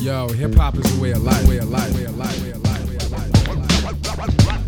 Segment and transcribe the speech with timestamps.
[0.00, 2.50] Yo, hip hop is a way of life, way of life, way of life, way
[2.50, 4.58] of life, way of life.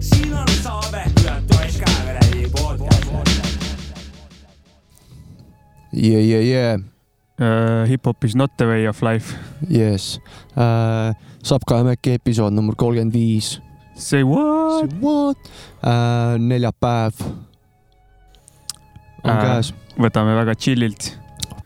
[0.00, 1.02] siin on saade,
[1.48, 3.06] Toisk Kaeveri podcast.
[5.92, 6.76] Yeah, yeah, yeah,
[7.40, 7.86] uh,.
[7.88, 9.34] Hip-hop is not the way of life.
[9.68, 10.20] yes
[10.56, 11.10] uh,.
[11.42, 13.58] saab ka Mäkki episood number kolmkümmend viis.
[13.94, 14.92] Say what?
[15.00, 15.38] What
[15.82, 16.38] uh,?
[16.38, 17.14] neljapäev
[19.24, 19.42] on Äh.
[19.42, 21.12] käes, võtame väga chill'ilt.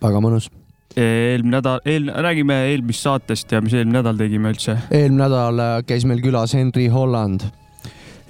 [0.03, 0.51] väga mõnus.
[0.97, 4.77] eelmine nädal, eel-, räägime eelmisest saatest ja mis eelmine nädal tegime üldse.
[4.91, 7.47] eelmine nädal äh, käis meil külas Henry Holland.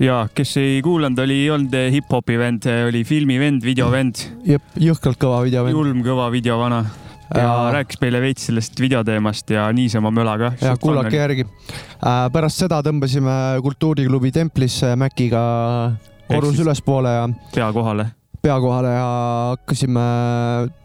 [0.02, 5.42] ja kes ei kuulanud, oli, ei olnud hip-hopi vend, oli filmivend, videovend, jep, jõhkralt kõva
[5.46, 5.66] video.
[5.70, 6.84] julm kõva videovana
[7.32, 10.52] ja Ja- rääkis meile veits sellest videoteemast ja niisama möla ka.
[10.60, 12.30] ja kuulake järgi äh,.
[12.32, 15.92] pärast seda tõmbasime Kultuuriklubi templisse Mäkiga
[16.28, 18.06] korrus ülespoole ja pea kohale.
[18.42, 19.08] Pea kohale ja
[19.52, 20.06] hakkasime,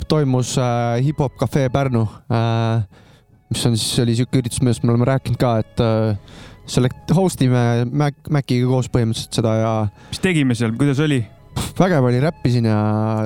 [0.07, 2.84] toimus äh, hip-hop cafe Pärnu äh,,
[3.49, 7.41] mis on siis, oli siuke üritus, millest me oleme rääkinud ka, et äh, selle host
[7.45, 9.73] ime Mac, Maciga koos põhimõtteliselt seda ja
[10.12, 11.23] mis tegime seal, kuidas oli?
[11.77, 12.77] Vägev oli, räppisin ja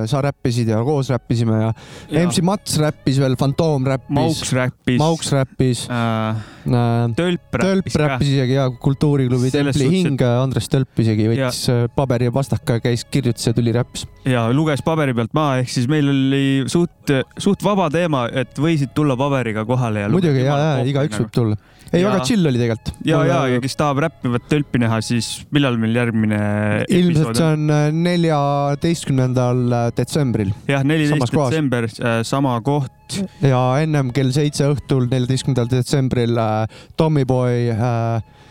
[0.09, 1.71] sa räppisid ja koos räppisime ja,
[2.11, 2.23] ja.
[2.25, 4.97] MC Mats räppis veel, Fantoom räppis, Mauks räppis.
[4.99, 6.41] Mauks räppis äh,.
[6.67, 8.03] äh,, tölp Tölp räppis ka.
[8.05, 11.79] räppis isegi ja Kultuuriklubi templi hing, Andres Tölp isegi võttis ja.
[11.95, 14.07] paberi ja pastaka, käis, kirjutas ja tuli räppis.
[14.25, 18.95] ja luges paberi pealt maha, ehk siis meil oli suht, suht vaba teema, et võisid
[18.97, 20.11] tulla paberiga kohale ja.
[20.13, 21.61] muidugi ja, ja igaüks võib tulla.
[21.91, 22.93] ei, väga chill oli tegelikult.
[23.07, 26.41] ja, ja, ja kes tahab räppivat tölpi näha, siis millal meil järgmine
[26.89, 31.89] ilmselt see on äh, neljateistkümnendal äh, detsembril jah, neliteist detsember,
[32.27, 33.21] sama koht.
[33.43, 38.41] ja ennem kell seitse õhtul, neljateistkümnendal detsembril äh, Tommyboy äh,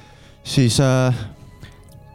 [0.44, 1.14] siis äh,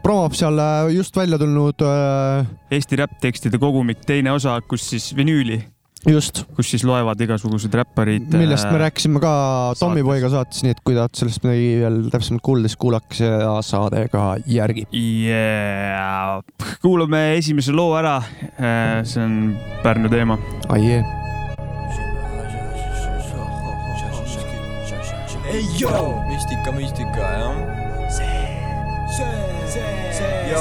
[0.04, 5.62] promob seal äh, just välja tulnud äh, Eesti räpptekstide kogumik, teine osa, kus siis vinüüli,
[6.10, 8.28] just, kus siis loevad igasugused räpparid.
[8.30, 9.34] äh, millest me rääkisime ka
[9.80, 14.06] Tommyboyga saates, nii et kui tahate sellest midagi veel täpsemalt kuulda, siis kuulake seda saade
[14.14, 14.88] ka järgi.
[14.94, 16.42] yeah..
[16.84, 18.20] kuulame esimese loo ära.
[19.04, 20.38] see on Pärnu teema.
[20.70, 21.02] ai jee,
[25.56, 27.85] ei joo, müstika, müstika, jah.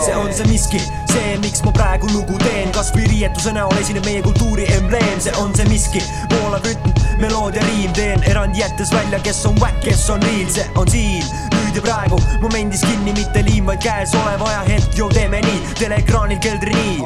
[0.05, 0.81] See on see miski,
[1.13, 5.55] see, miks ma praegu lugu teen, kasvõi riietuse näol esineb meie kultuuri embleem, see on
[5.57, 6.03] see miski,
[6.33, 10.67] voolav rütm, meloodia riim, teen erandi jättes välja, kes on whack, kes on real, see
[10.81, 11.29] on siin,
[11.75, 16.75] nüüd ja praegu, momendis kinni, mitte liim, vaid käesolev ajahetk, joo teeme nii, teleekraanil keldri
[16.75, 16.99] nii,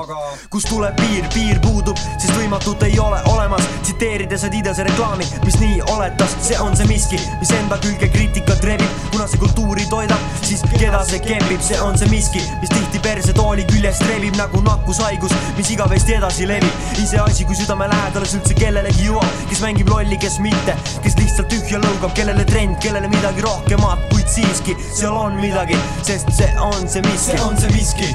[0.53, 5.81] kus tuleb piir, piir puudub, sest võimatut ei ole olemas, tsiteerides Adidase reklaami, mis nii
[5.95, 10.65] oletas, see on see miski, mis enda külge kriitikat rebib, kuna see kultuuri toidab, siis
[10.75, 14.37] keda see kepib, see on see miski, mis tihti perse tooli küljest rebib.
[14.39, 16.85] Nagu nakkushaigus, mis igavesti edasi levib.
[17.03, 21.51] iseasi, kui südame lähedale see üldse kellelegi jõuab, kes mängib lolli, kes mitte, kes lihtsalt
[21.53, 24.29] tühja lõugab, kellele trend, kellele midagi rohkemat, kuid
[24.59, 28.15] siiski seal on midagi, sest see on see miski, see on see miski.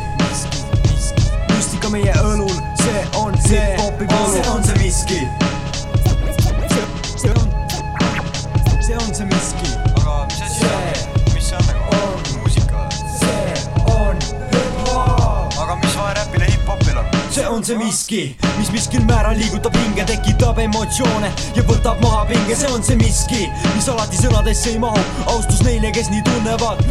[1.53, 5.62] müstika meie õlul, see on see hip-hopi võlu, see on see miski.
[17.53, 17.63] on?
[17.63, 22.83] see miski, mis miskil määral liigutab hinge, tekitab emotsioone ja võtab maha pinge, see on
[22.85, 24.99] see miski, mis alati sõnadesse ei mahu.
[25.31, 26.81] austus neile, kes nii tunnevad.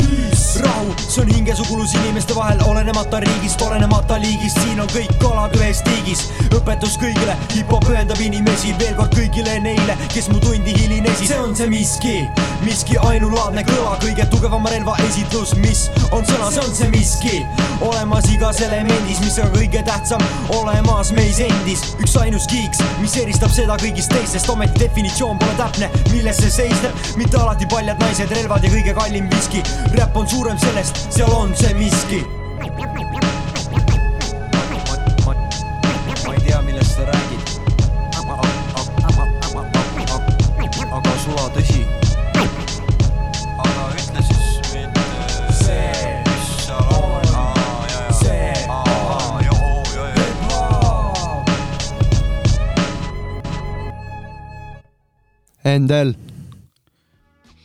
[0.63, 5.83] rahu, see on hingesugulus inimeste vahel, olenemata riigist, olenemata liigist, siin on kõik kalad ühes
[5.87, 6.29] tiigis.
[6.53, 11.27] õpetus kõigile, hip-hop ühendab inimesi, veel kord kõigile neile, kes mu tundi hilinesid.
[11.33, 12.17] see on see miski,
[12.63, 17.43] miski ainulaadne kõla, kõige tugevama relva esitlus, mis on sõna, see on see miski,
[17.83, 20.23] olemas igas elemendis, mis on kõige tähtsam,
[20.59, 25.91] olemas meis endis, üks ainus kiiks, mis eristab seda kõigist teistest, ometi definitsioon pole täpne,
[26.13, 29.65] milles see seisneb, mitte alati paljad naised, relvad ja kõige kallim viski,
[29.97, 32.25] räpp on suurem sellest, seal on see miski.
[55.73, 56.15] Endel,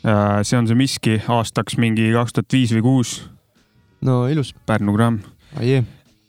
[0.08, 3.14] Äh, see on see miski aastaks mingi kaks tuhat viis või kuus,
[4.06, 5.18] no ilus, Pärnu gramm.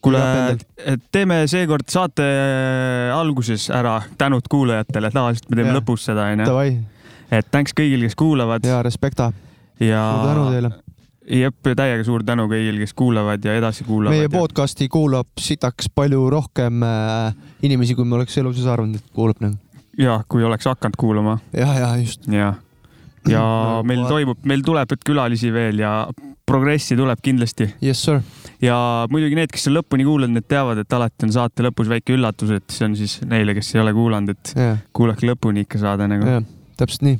[0.02, 0.22] kuule
[1.12, 2.26] teeme seekord saate
[3.14, 5.78] alguses ära tänud kuulajatele, tavaliselt me teeme Jah.
[5.78, 6.58] lõpus seda onju,
[7.30, 9.30] et thanks kõigile, kes kuulavad ja respekta,
[9.78, 10.72] ja suur tänu teile.
[11.42, 14.16] jep, täiega suur tänu kõigile, kes kuulavad ja edasi kuulavad.
[14.16, 17.30] meie podcast'i kuulab sitaks palju rohkem äh,
[17.62, 19.60] inimesi, kui me oleks elu sees arvanud, et kuulab nagu.
[19.98, 22.26] Ja kui oleks hakanud kuulama ja, ja just.
[22.32, 22.52] ja,
[23.28, 23.44] ja
[23.86, 25.92] meil toimub, meil tuleb külalisi veel ja
[26.48, 28.20] progressi tuleb kindlasti Yes sir.
[28.64, 28.78] ja
[29.10, 32.54] muidugi need, kes on lõpuni kuulanud, need teavad, et alati on saate lõpus väike üllatus,
[32.56, 36.08] et see on siis neile, kes ei ole kuulanud, et jah, kuulake lõpuni ikka saade
[36.10, 36.46] nagu, jah,
[36.80, 37.18] täpselt nii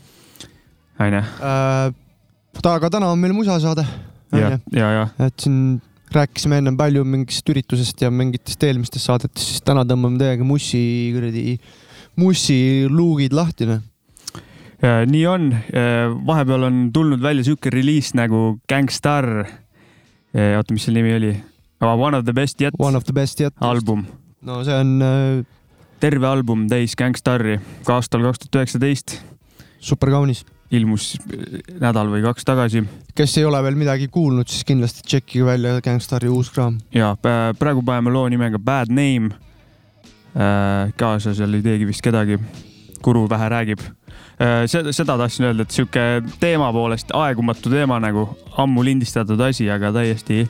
[0.99, 1.25] onju.
[1.25, 2.71] äh,.
[2.73, 3.85] aga täna on meil musasaade.
[4.33, 5.81] ja, ja, ja et siin
[6.15, 10.81] rääkisime ennem palju mingist üritusest ja mingitest eelmistest saadetest, siis täna tõmbame teiega mussi
[11.15, 11.59] kuradi,
[12.19, 13.85] mussi luugid lahti, noh.
[14.79, 15.49] Nii on,
[16.27, 19.27] vahepeal on tulnud välja sihuke reliis nagu Gangstar.
[20.35, 21.33] oota, mis selle nimi oli?
[21.81, 23.55] One of the best yet One of the best yet.
[23.61, 24.07] album,
[24.43, 25.45] no see on äh,
[26.03, 29.19] terve album täis Gangstari, ka aastal kaks tuhat üheksateist
[29.79, 30.45] super kaunis.
[30.75, 32.83] ilmus äh, nädal või kaks tagasi
[33.15, 36.81] kes ei ole veel midagi kuulnud, siis kindlasti tšekkige välja Gangstari uus kraam.
[36.95, 39.31] ja praegu paneme loo nimega Bad Name.
[40.97, 42.39] Kaasa seal ei teegi vist kedagi.
[43.03, 43.79] Kuru vähe räägib.
[44.67, 46.01] seda, seda tahtsin öelda, et sihuke
[46.41, 48.25] teema poolest aegumatu teema nagu
[48.59, 50.49] ammu lindistatud asi, aga täiesti,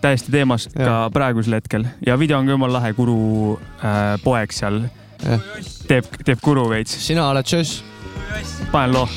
[0.00, 1.10] täiesti teemas ka Jah.
[1.12, 4.82] praegusel hetkel ja video on ka jumala lahe, Kuru äh, poeg seal
[5.24, 5.40] Jah.
[5.88, 6.96] teeb, teeb Kuru veits.
[7.06, 7.82] sina oled Jess.
[8.72, 9.08] panen loo.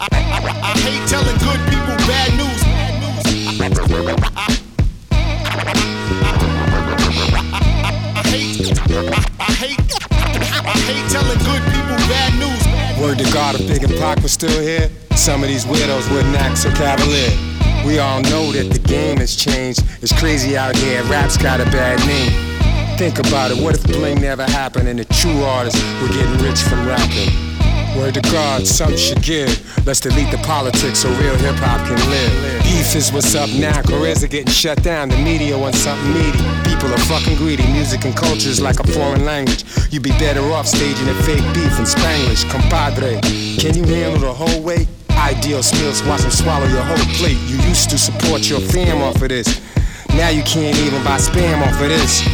[0.00, 2.60] I hate telling good people bad news.
[8.90, 9.78] I hate,
[11.10, 13.00] telling good people bad news.
[13.00, 16.34] Word to God, if Big and Pac was still here, some of these widows wouldn't
[16.34, 17.30] act so cavalier.
[17.86, 19.84] We all know that the game has changed.
[20.02, 22.98] It's crazy out here, rap's got a bad name.
[22.98, 26.38] Think about it, what if the bling never happened and the true artists were getting
[26.44, 27.30] rich from rapping?
[27.96, 29.50] Word to God, some should give.
[29.86, 32.62] Let's delete the politics so real hip hop can live.
[32.62, 35.08] Beef is what's up now, careers are getting shut down.
[35.08, 36.38] The media wants something meaty.
[36.62, 37.66] People are fucking greedy.
[37.72, 39.64] Music and culture is like a foreign language.
[39.90, 42.48] You'd be better off staging a fake beef in Spanglish.
[42.50, 43.20] Compadre,
[43.58, 44.88] can you handle the whole weight?
[45.10, 47.38] Ideal skills, watch them swallow your whole plate.
[47.50, 49.60] You used to support your fam off of this.
[50.10, 52.26] Now you can't even buy spam off of this.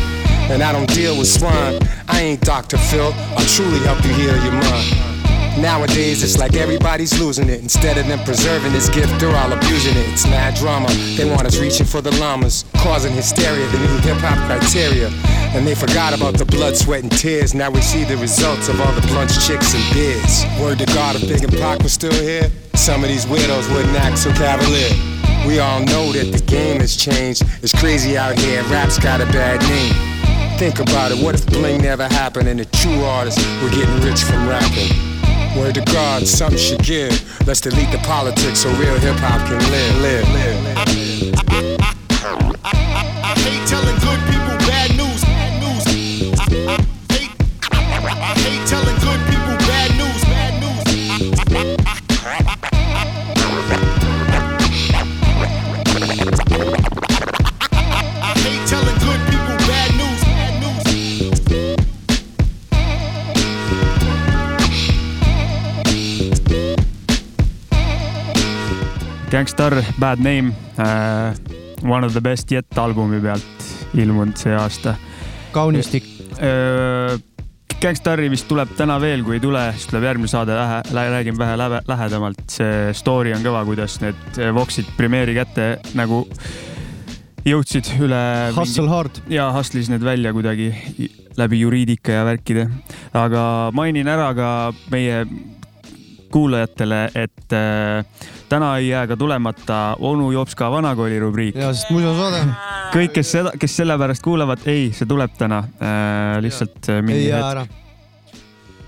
[0.50, 1.81] And I don't deal with swine.
[2.09, 2.79] I ain't Dr.
[2.79, 3.12] Phil.
[3.37, 5.15] I'll truly help you heal your mind.
[5.58, 7.61] Nowadays, it's like everybody's losing it.
[7.61, 10.06] Instead of them preserving this gift, they're all abusing it.
[10.12, 10.88] It's mad drama.
[11.17, 15.08] They want us reaching for the llamas, causing hysteria, the new hip hop criteria.
[15.56, 17.55] And they forgot about the blood, sweat, and tears.
[17.55, 20.44] Now we see the results of all the blunts, chicks, and beards.
[20.61, 23.97] Word to God, if Big and Pac was still here, some of these widows wouldn't
[23.97, 24.93] act so cavalier.
[25.47, 27.44] We all know that the game has changed.
[27.62, 30.59] It's crazy out here, rap's got a bad name.
[30.59, 34.23] Think about it, what if bling never happened and the true artists were getting rich
[34.23, 35.17] from rapping?
[35.56, 37.11] Word to God, something should give.
[37.47, 40.76] Let's delete the politics so real hip hop can live, live, live.
[42.62, 43.95] I hate telling
[69.37, 71.35] Gangstar, Bad Name äh,,
[71.85, 74.94] One of the best yet albumi pealt ilmunud see aasta
[75.53, 76.07] kaunistik.
[76.40, 77.19] äh,.
[77.76, 81.81] Gangstari vist tuleb täna veel, kui ei tule, siis tuleb järgmine saade räägin vähe lähe,
[81.85, 82.40] lähedamalt.
[82.49, 85.66] see story on kõva, kuidas need Voxid premeeri kätte
[85.99, 86.23] nagu
[87.45, 88.23] jõudsid üle.
[88.57, 89.21] Hustle hard.
[89.28, 90.71] ja hustle'is need välja kuidagi
[91.37, 92.71] läbi juriidika ja värkide.
[93.12, 93.45] aga
[93.76, 94.49] mainin ära ka
[94.90, 95.26] meie
[96.33, 101.57] kuulajatele, et äh, täna ei jää ka tulemata onu Jopska vanakooli rubriik.
[101.57, 102.45] ja, sest musasaade
[102.95, 106.38] kõik, kes seda, kes sellepärast kuulavad, ei, see tuleb täna äh,.
[106.45, 107.73] lihtsalt äh, ei mingi hetk.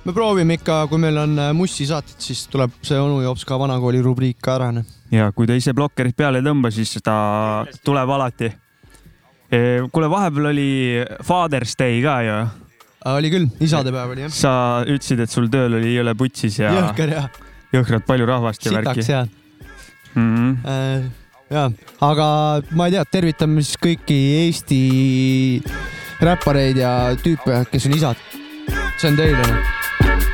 [0.04, 3.58] me proovime ikka, kui meil on äh, Mussi saated, siis tuleb see onu Jops ka
[3.58, 4.70] vanakooli rubriik ka ära.
[4.72, 4.86] noh.
[5.10, 8.52] ja kui te ise blokkerit peale ei tõmba, siis ta tuleb alati.
[9.92, 10.70] kuule, vahepeal oli
[11.24, 12.38] Father's Day ka ju.
[13.16, 14.32] oli küll, isadepäev oli jah.
[14.32, 14.54] sa
[14.86, 17.28] ütlesid, et sul tööl oli jõle putsis ja jõhker ja
[17.72, 19.12] jõhkralt palju rahvast ja värki sitaks.
[19.12, 19.37] hea.
[20.14, 21.02] Mm Äh,
[21.50, 22.28] ja, aga
[22.70, 24.80] ma ei tea, tervitame siis kõiki Eesti
[26.20, 28.24] räppareid ja tüüpe, kes on isad.
[28.98, 30.27] see on teile.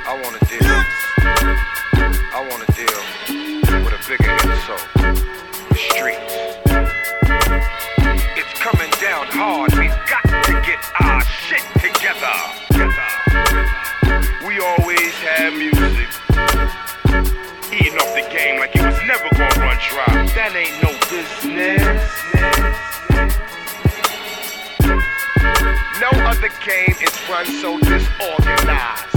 [26.44, 29.14] Other game is run so disorganized.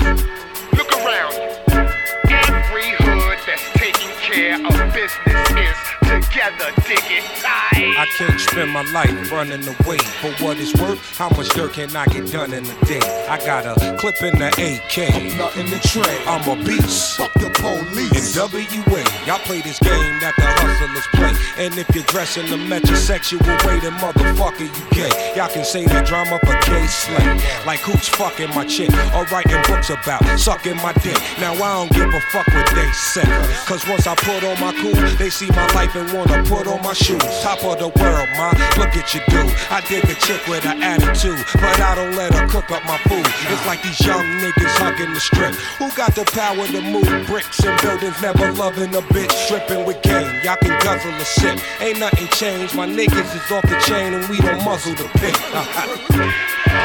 [0.78, 1.47] Look around
[6.38, 7.98] together, dig it tight.
[7.98, 9.98] I can't spend my life running away.
[10.22, 13.02] For what it's worth, how much dirt can I get done in a day?
[13.28, 15.38] I got a clip in the AK.
[15.38, 16.22] Nothing to trade.
[16.28, 17.18] I'm a beast.
[17.18, 18.14] Fuck the police.
[18.14, 21.34] In WA, y'all play this game that the hustlers play.
[21.66, 25.34] And if you're dressing the metrosexual way, then motherfucker, you gay.
[25.36, 27.26] Y'all can say that drama for K Slay.
[27.66, 31.18] Like who's fucking my chick or writing books about sucking my dick.
[31.40, 33.26] Now I don't give a fuck what they say.
[33.66, 36.82] Cause once I put on my cool, they see my life and wanna put on
[36.82, 37.24] my shoes.
[37.42, 38.52] Top of the world, ma.
[38.78, 39.42] Look at you do.
[39.70, 42.98] I dig a chick with an attitude, but I don't let her cook up my
[43.10, 43.26] food.
[43.52, 45.54] It's like these young niggas hugging the strip.
[45.80, 48.22] Who got the power to move bricks and buildings?
[48.22, 50.34] Never loving a bitch, stripping with game.
[50.44, 51.60] Y'all can guzzle a sip.
[51.82, 52.76] Ain't nothing changed.
[52.76, 55.36] My niggas is off the chain and we don't muzzle the pit.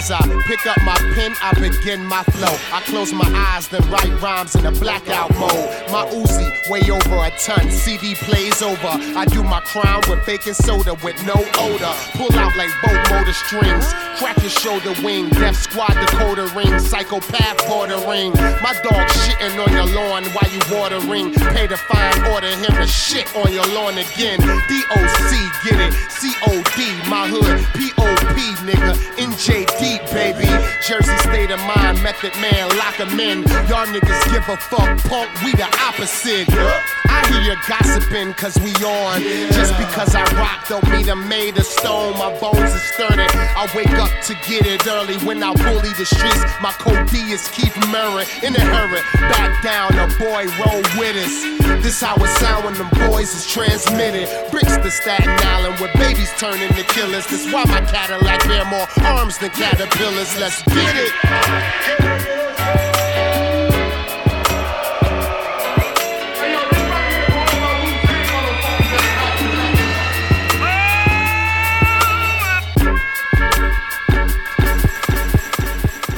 [0.00, 0.37] casa.
[0.48, 2.56] Pick up my pen, I begin my flow.
[2.72, 5.68] I close my eyes, then write rhymes in a blackout mode.
[5.92, 7.70] My Uzi way over a ton.
[7.70, 8.92] CD plays over.
[9.16, 11.94] I do my crime with baking soda with no odor.
[12.16, 13.84] Pull out like boat motor strings.
[14.16, 15.28] Crack your shoulder wing.
[15.30, 16.78] Death squad decoder ring.
[16.78, 18.32] Psychopath bordering.
[18.64, 21.34] My dog shitting on your lawn while you watering.
[21.52, 24.40] Pay the fine, order him to shit on your lawn again.
[24.40, 25.32] DOC,
[25.64, 25.92] get it?
[26.08, 26.78] COD,
[27.08, 27.60] my hood.
[27.76, 28.94] POP, nigga.
[29.16, 30.37] NJD, baby.
[30.86, 33.42] Jersey state of mind, method man, lock him in.
[33.68, 36.48] Y'all niggas give a fuck, punk, we the opposite.
[37.08, 39.20] I hear you gossiping, cause we on.
[39.52, 42.12] Just because I rock don't mean I'm made of stone.
[42.14, 43.26] My bones are sturdy.
[43.28, 46.40] I wake up to get it early when I bully the streets.
[46.60, 48.24] My code is Keith Murray.
[48.42, 51.58] In a hurry, back down, a boy roll with us.
[51.82, 54.28] This how it sound when them boys is transmitted.
[54.50, 57.26] Bricks to Staten Island where babies turn into killers.
[57.26, 60.27] That's why my Cadillac bear more arms than caterpillars.
[60.36, 61.12] Let's get it.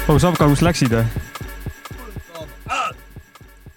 [0.09, 1.30] oh, Savka, kus läksid või?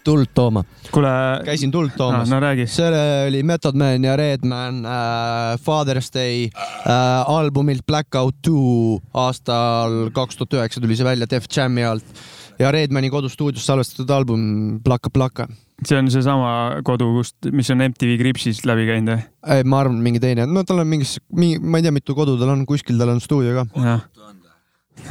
[0.03, 0.63] Tuld tooma.
[0.91, 1.09] kuule,
[1.45, 2.29] käisin tuld toomas.
[2.29, 2.67] no räägi.
[2.67, 6.91] see oli Method Man ja Redman äh, Father's Day äh,
[7.27, 12.23] albumilt Blackout Two aastal kaks tuhat üheksa tuli see välja Def Jam'i alt
[12.59, 15.47] ja Redmani kodustuudios salvestatud album Plaka Plaka.
[15.87, 19.25] see on seesama kodu, kust, mis on MTV Kripsist läbi käinud või?
[19.55, 22.53] ei, ma arvan, mingi teine, no tal on mingis, ma ei tea, mitu kodu tal
[22.53, 23.97] on, kuskil tal on stuudio ka.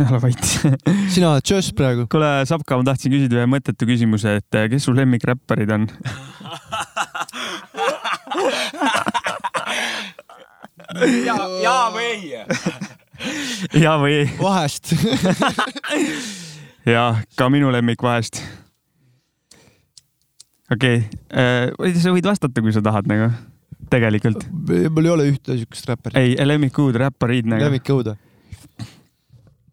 [0.01, 0.45] Ole vait.
[1.15, 2.07] sina oled Just praegu.
[2.11, 5.89] kuule, Savka, ma tahtsin küsida ühe mõttetu küsimuse, et eh, kes su lemmikräpparid on?
[11.29, 12.23] ja, ja või ei?
[13.85, 14.27] ja või ei?
[14.41, 14.93] vahest.
[16.89, 17.05] ja
[17.39, 18.43] ka minu lemmik vahest.
[20.73, 23.31] okei okay., sa võid vastata, kui sa tahad nagu,
[23.93, 24.47] tegelikult.
[24.51, 26.19] mul ei ole ühte siukest räpparit.
[26.21, 27.69] ei, lemmikud räpparid nagu.
[27.69, 28.17] lemmikõude.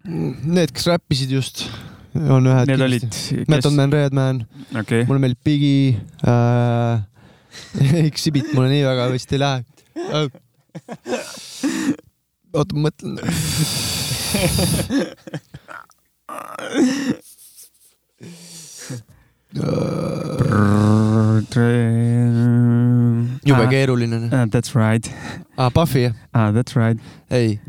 [0.10, 1.68] Need, kes räppisid just,
[2.18, 2.70] on ühed.
[2.72, 3.06] Need olid,
[3.46, 4.42] Method kes, Man, Redman,
[4.82, 7.06] okei, mulle meeldib Biggie äh.
[8.08, 9.63] Exhibit mulle nii väga vist ei lähe
[9.98, 10.30] äh..
[12.54, 13.18] oota, ma mõtlen.
[23.50, 24.30] jube keeruline.
[24.30, 25.10] Uh, That's right
[25.58, 26.13] aa, Puffy jah?
[26.34, 26.98] ah,, that's right,
[27.30, 27.60] ei,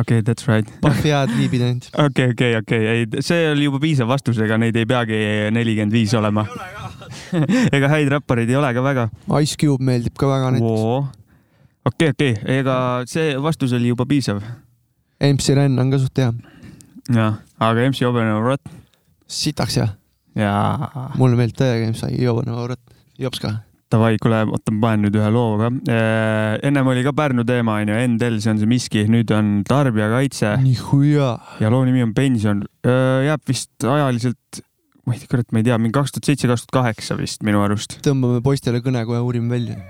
[0.00, 0.68] okei okay,, that's right.
[0.84, 1.90] Puffy head liibid ainult.
[1.94, 5.20] okei, okei, okei, ei, see oli juba piisav vastus, ega neid ei peagi
[5.54, 6.46] nelikümmend viis olema.
[7.76, 9.06] ega häid räppareid ei ole ka väga.
[9.42, 11.22] Ice Cube meeldib ka väga näiteks.
[11.92, 12.76] okei, okei, ega
[13.10, 14.42] see vastus oli juba piisav.
[15.30, 16.32] MC Ren on ka suht hea.
[17.14, 18.76] jah, aga MC Obenaurat
[19.30, 19.88] sitaks hea.
[20.38, 20.52] ja
[21.18, 22.80] mulle meeldib täiega MC Jobanaurat,
[23.18, 23.58] jops ka.
[23.90, 25.70] davai, kuule, oota, ma panen nüüd ühe loo ka.
[26.66, 30.56] ennem oli ka Pärnu teema onju, Endel, see on see miski, nüüd on tarbijakaitse
[31.60, 32.64] ja loo nimi on Pension.
[32.84, 34.62] jääb vist ajaliselt,
[35.06, 37.44] ma ei tea, kurat, ma ei tea, mingi kaks tuhat seitse, kaks tuhat kaheksa vist
[37.46, 37.98] minu arust.
[38.06, 39.80] tõmbame poistele kõne kohe, uurime välja.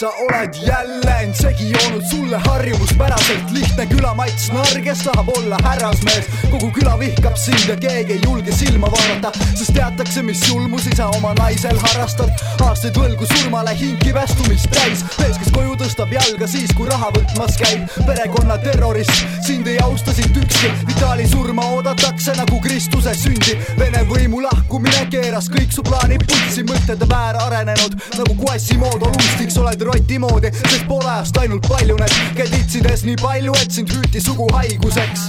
[0.00, 6.26] Sa oled jälle end segi joonud sulle harjumuspäraselt lihtne külamats narr, kes tahab olla härrasmees.
[6.50, 11.06] kogu küla vihkab sind ja keegi ei julge silma vaadata, sest teatakse, mis julmusi sa
[11.06, 12.30] oma naisel harrastad.
[12.66, 17.58] aastaid võlgu surmale hinki västumist täis, mees, kes koju tõstab jalga siis, kui raha võtmas
[17.58, 17.90] käib.
[18.06, 23.58] perekonna terrorist, sind ei austa siit ükski, Vitali surma oodatakse nagu Kristuse sündi.
[23.78, 29.58] Vene võimu lahkumine keeras kõik su plaanid putsi, mõtted on väär arenenud nagu Quasimodo luustiks
[29.58, 33.92] oled oled roti moodi, sest pole ajast ainult paljuned, käid itsides nii palju, et sind
[33.92, 35.28] hüüti suguhaiguseks.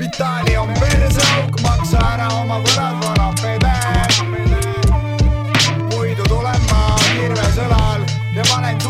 [0.00, 3.74] Vitali on perseauk, maksa ära oma võlad, vana pede.
[5.92, 8.81] muidu tulen ma kirves õlal ja panen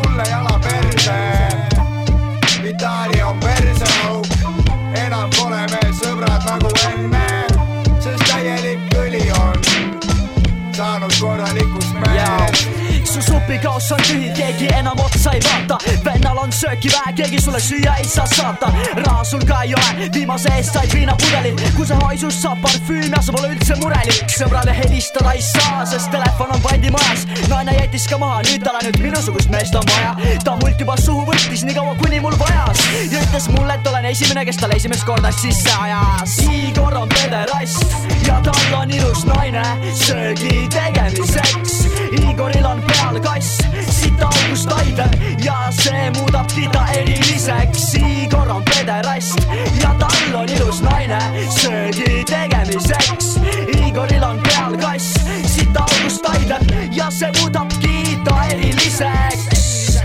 [13.53, 15.77] supikaos on tühi, keegi enam otsa ei vaata.
[16.05, 18.71] Vennal on sööki vähe, keegi sulle süüa ei saa saata.
[18.97, 23.21] Raha sul ka ei ole, viimase eest said viinapudeli kui sa haisust saab parfüüm ja
[23.23, 28.17] sa pole üldse murelik sõbrale helistada ei saa, sest telefon on pandimajas naine jättis ka
[28.23, 30.15] maha, nüüd tal ainult minusugust meest on vaja.
[30.47, 32.87] Ta mult juba suhu võttis nii kaua, kuni mul vajas.
[33.13, 36.39] Ja ütles mulle, et olen esimene, kes talle esimest korda sisse ajas.
[36.49, 39.67] Igor on pederast ja tal on ilus naine
[40.07, 45.07] söögi tegemiseks Igoril on peal kass, siit august haige
[45.45, 47.95] ja see muudab teda eriliseks.
[47.97, 49.41] Igor on pederast
[49.81, 51.21] ja tal on ilus naine
[51.57, 53.39] söögi tegemiseks.
[53.79, 55.15] Igoril on peal kass,
[55.55, 56.61] siit august haige
[56.93, 59.97] ja see muudabki ta eriliseks.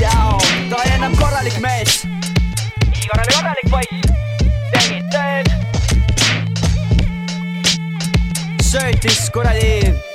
[0.00, 0.38] Jao,
[0.70, 2.04] ta oli ennem korralik mees.
[2.94, 4.10] Igor oli korralik poiss,
[4.72, 5.54] tegid tööd.
[8.66, 10.05] söötis kuradi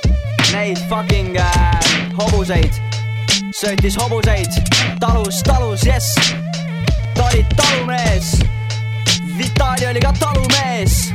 [0.52, 1.80] neid fucking äh,
[2.18, 2.76] hobuseid,
[3.56, 4.52] söötis hobuseid
[5.00, 6.14] talus, talus, jess.
[7.14, 8.34] ta oli talumees.
[9.38, 11.12] Vitali oli ka talumees.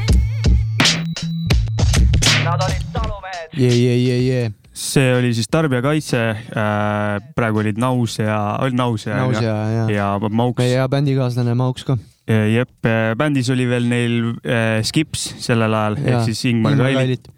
[2.43, 3.53] Nad olid talumehed.
[3.53, 4.51] jee, jee, jee, jee.
[4.73, 9.87] see oli siis Tarbijakaitse äh,, praegu olid Naus ja, oli Naus ja, ja, ja, ja.
[9.89, 10.75] ja Mauks meie.
[10.77, 11.97] hea bändikaaslane Mauks ka.
[12.27, 12.85] jep,
[13.17, 17.31] bändis oli veel neil äh, Skips sellel ajal ehk siis Ingmar Kailit.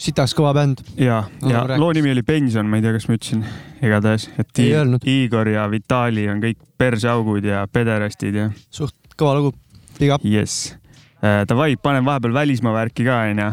[0.00, 0.80] Sitaks kõva bänd.
[0.96, 3.44] ja, No, ja loo nimi oli Pension, ma ei tea, kas ma ütlesin,
[3.84, 5.04] igatahes, et Ei I- öelnud.
[5.04, 9.52] Igor ja Vitali on kõik perseaugud ja pederastid ja suht kõva lugu.
[9.98, 10.24] Big up.
[10.24, 10.74] jess.
[11.20, 13.50] Davai, panen vahepeal välismaa värki ka onju.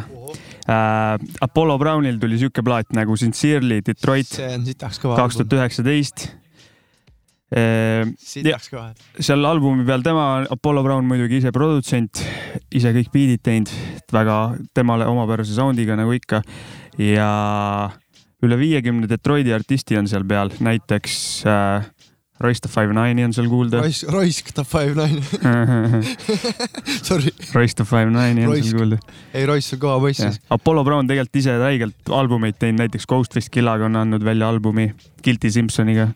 [1.41, 5.15] Apollo Brownil tuli siuke plaat nagu Sincerely Detroit see on sitaks kõva.
[5.19, 6.27] kaks tuhat üheksateist.
[7.47, 8.89] Sitaks kõva.
[9.23, 12.19] seal albumi peal tema, Apollo Brown muidugi ise produtsent,
[12.75, 13.71] ise kõik beat'id teinud,
[14.11, 14.39] väga
[14.75, 16.41] temale omapärase sound'iga nagu ikka
[16.99, 17.29] ja
[18.43, 21.15] üle viiekümne Detroiti artisti on seal peal, näiteks
[21.47, 21.87] äh,
[22.39, 23.79] Royce the Five Nine'i on seal kuulda.
[23.81, 25.23] Raisk, Raisk the Five Nine.
[27.07, 28.69] Sorry, Royce the Five Nine'i on Roisk.
[28.69, 28.99] seal kuulda.
[29.33, 30.37] ei Raisk on kõva poiss siis.
[30.53, 34.91] Apollo Brown tegelikult ise räigelt albumeid teinud, näiteks Ghostface Killaga on andnud välja albumi
[35.25, 36.11] Guilty Simpsoniga.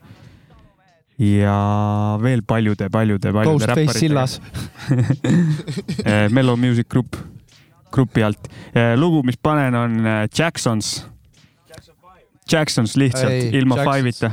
[1.22, 4.40] Ja veel paljude, paljude, paljude Ghostface sillas.
[6.06, 7.16] Eh, Mellow Music Group,
[7.92, 8.48] grupi alt.
[8.96, 11.06] lugu, mis panen, on eh, Jacksons.
[12.52, 13.78] Jacksons lihtsalt Ei, ilma.
[13.86, 14.32] Five'ita.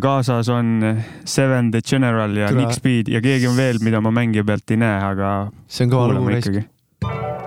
[0.00, 2.50] kaasas on eh, Seven the General ja.
[2.50, 5.34] Nick Speed ja keegi on veel, mida ma mängija pealt ei näe, aga
[5.68, 7.45] see on kõva lugu kuulame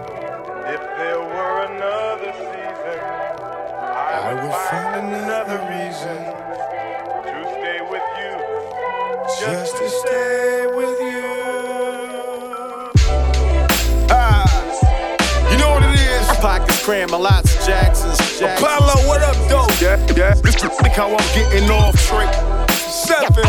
[16.89, 18.17] Pockets cramming lots of Jacksons.
[18.39, 18.67] Jacksons.
[18.67, 19.67] Apollo, what up, though?
[19.80, 20.34] Yeah, yeah.
[20.43, 22.34] Look how I'm getting off trick.
[22.71, 23.43] Seven.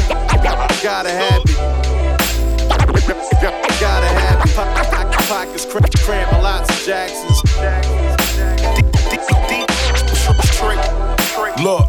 [0.83, 1.57] Gotta have it.
[3.81, 4.55] Gotta have it.
[4.55, 7.41] Po- po- Pockets cram- cramming lots of Jacksons.
[11.63, 11.89] Look.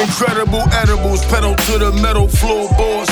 [0.00, 3.09] Incredible edibles, pedal to the metal floorboard.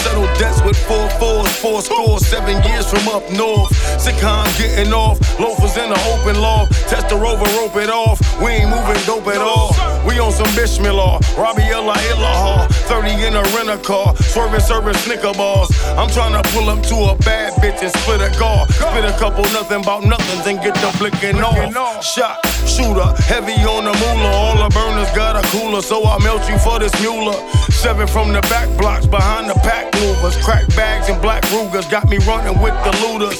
[1.69, 3.79] Four scores, seven years from up north.
[4.23, 5.21] I'm getting off.
[5.39, 6.73] Loafers in the open loft.
[6.89, 8.19] Test the rover, rope it off.
[8.43, 9.71] We ain't moving dope at all.
[10.07, 11.21] We on some Bismillah.
[11.37, 12.67] Robbie Ella Ilaha.
[12.89, 14.17] 30 in a rental car.
[14.17, 15.69] Swerving, serving Snicker bars.
[15.97, 18.67] I'm trying to pull up to a bad bitch and split a car.
[18.69, 22.03] Spit a couple nothing about nothings and get the blicking off.
[22.03, 24.33] Shot, shooter, heavy on the moolah.
[24.35, 27.35] All the burners got a cooler, so I melt you for this mule.
[27.79, 30.37] Seven from the back blocks behind the pack movers.
[30.43, 33.39] Crack bags and black Rugers got me running with the looters.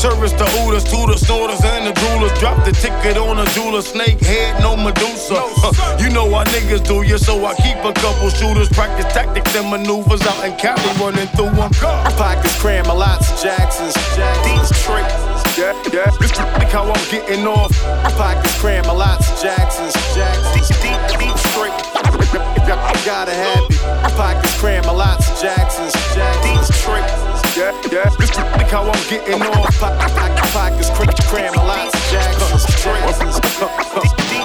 [0.00, 2.30] Service the Hooters, to the snorters and the droolers.
[2.38, 3.82] Drop the ticket on a jeweler.
[3.82, 5.34] Snake head, no Medusa.
[5.34, 8.68] Huh, you know what niggas do you, so I keep a couple shooters.
[8.68, 11.74] Practice tactics and maneuvers out in Cali running through them.
[12.14, 13.94] Pockets cram a lots of Jacksons.
[14.46, 15.10] Detroit.
[15.58, 16.06] Yeah, yeah.
[16.22, 17.74] Look how I'm getting off.
[18.14, 19.98] Pockets cram a lots of Jacksons.
[20.78, 21.91] Deep, Detroit.
[23.04, 24.16] Gotta have it.
[24.16, 25.92] Pockets cram a lots of Jacksons.
[26.14, 27.41] Detroit.
[27.56, 28.08] Yeah, yeah.
[28.18, 29.78] Look how I'm getting off.
[30.52, 30.90] Pockets
[31.28, 32.64] cram a lots of Jacksons.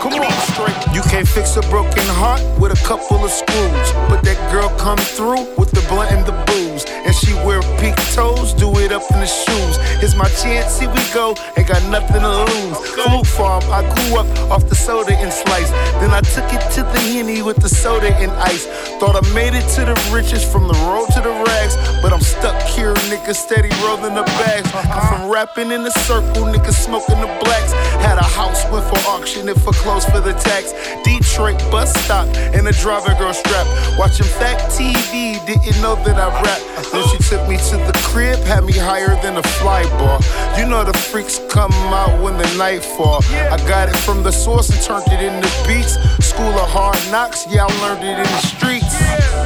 [0.02, 0.32] Come on.
[0.52, 0.96] straight.
[0.96, 3.92] You can't fix a broken heart with a couple of screws.
[4.10, 6.86] But that girl come through with the blunt and the booze.
[6.86, 9.76] And she wear pink toes, do it up in the shoes.
[10.04, 12.78] It's my chance, here we go, ain't got nothing to lose.
[12.92, 15.70] Food farm, I grew up off the soda and slice.
[16.02, 18.66] Then I took it to the Henny with the soda and ice.
[19.00, 21.76] Thought I made it to the riches from the road to the rags.
[22.02, 24.70] But I'm stuck here, nigga, steady rolling the bags.
[24.74, 27.72] I'm from rapping in the circle, nigga smoking the blacks.
[28.04, 30.74] Had a house, went for auction, it for close for the tax.
[31.04, 33.68] Detroit bus stop and a driver girl strap.
[33.98, 36.62] Watching Fact TV, didn't know that I rap.
[36.92, 40.20] Then she took me to the crib, had me higher than a fly bar.
[40.58, 43.24] You know the freaks come out when the night fall.
[43.32, 45.96] I got it from the source and turned it into beats.
[46.26, 48.94] School of hard knocks, yeah, I learned it in the streets.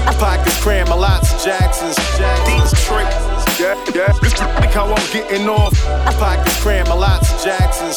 [0.06, 1.96] My Pockets cram a lots of Jacksons.
[2.46, 3.31] Detroit.
[3.62, 4.10] Yeah, yeah.
[4.24, 5.78] Look how I'm getting off.
[6.18, 7.94] Pockets cram a lots of Jacksons.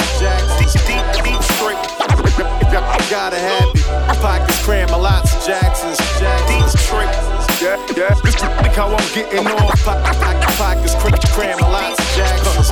[1.25, 1.81] Detroit.
[3.09, 3.81] Gotta have it.
[4.21, 5.97] Pockets cram a lots of Jacksons.
[5.97, 7.09] Detroit.
[7.65, 8.13] Yeah, yeah.
[8.61, 9.83] Look how I'm getting off.
[10.59, 12.69] Pockets cram a lots of Jacksons.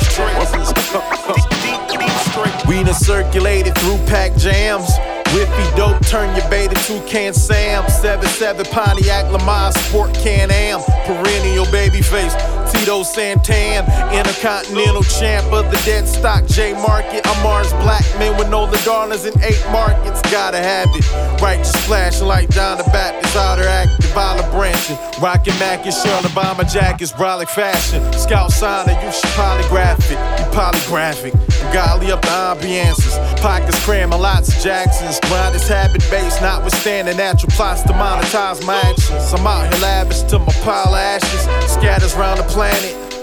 [1.64, 2.66] Deep, deep, straight.
[2.66, 4.90] We done circulated through pack jams.
[5.32, 7.84] Whippy dope, turn your beta to can Sam.
[7.84, 10.82] 7-7 Pontiac Lamar Sport Can Am.
[11.06, 12.34] Perennial baby face.
[12.72, 17.26] Tito Santan, Intercontinental champ of the dead stock J Market.
[17.26, 20.22] I'm Mars Blackman with all the dollars in eight markets.
[20.32, 21.40] Gotta have it.
[21.40, 23.36] Righteous flashing like John the Baptist.
[23.36, 24.96] Outer active, olive branching.
[25.20, 28.00] Rockin' Mac and Shirley Bomber jackets, brolic fashion.
[28.14, 30.18] Scout signer, you should polygraph it.
[30.40, 31.32] You polygraphic.
[31.72, 33.14] Golly up the ambiances.
[33.40, 35.20] Pockets cramming lots of Jacksons.
[35.28, 39.32] Grind is habit based, notwithstanding natural plots to monetize my actions.
[39.32, 41.42] I'm out here lavish to my pile of ashes.
[41.70, 42.61] Scatters round the planet.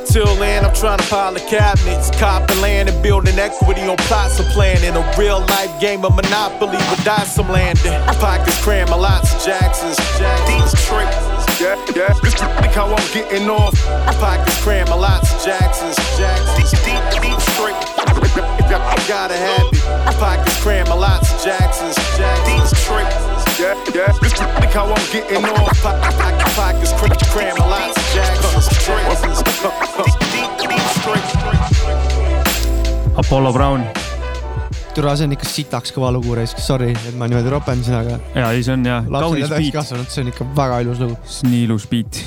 [0.10, 2.10] Till then, I'm trying to pile the cabinets.
[2.19, 4.95] Copping land and building equity on plots of planning.
[4.95, 7.93] A real life game of Monopoly with dice some landing.
[8.19, 9.97] Pockets cramming lots of Jacksons.
[10.49, 11.08] Detroit.
[11.62, 12.13] Yeah, yeah.
[12.23, 13.75] Look how I'm getting off.
[14.19, 15.95] Pockets cramming lots of Jacksons.
[16.17, 17.78] Detroit.
[19.08, 20.17] Gotta have it.
[20.17, 21.95] Pockets cramming lots of Jacksons.
[22.49, 23.38] Detroit.
[23.59, 24.15] Yeah, yeah.
[24.23, 25.83] Look how I'm getting off.
[26.55, 26.93] Pockets
[27.27, 28.69] cramming lots of Jacksons.
[33.17, 33.83] Apollo Brown.
[34.95, 38.47] türa, see on ikka sitaks kõva lugu raisk, sorry, et ma niimoodi ropendasin, aga ja
[38.55, 41.19] ei, see on jah, kaunis ja beat, see on ikka väga ilus lugu.
[41.25, 42.23] see on nii ilus beat.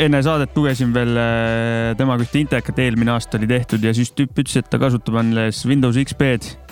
[0.00, 4.32] enne saadet lugesin veel äh, temaga ühte intekat, eelmine aasta oli tehtud ja siis tüüp
[4.42, 6.63] ütles, et ta kasutab alles Windows XP-d,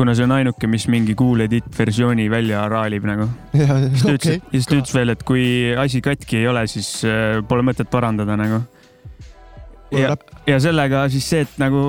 [0.00, 3.26] kuna see on ainuke, mis mingi cool edit versiooni välja raalib nagu.
[3.52, 5.42] siis ta ütles okei, ja siis ta ütles veel, et kui
[5.76, 8.62] asi katki ei ole, siis äh, pole mõtet parandada nagu.
[9.92, 10.14] ja,
[10.48, 11.82] ja sellega siis see, et nagu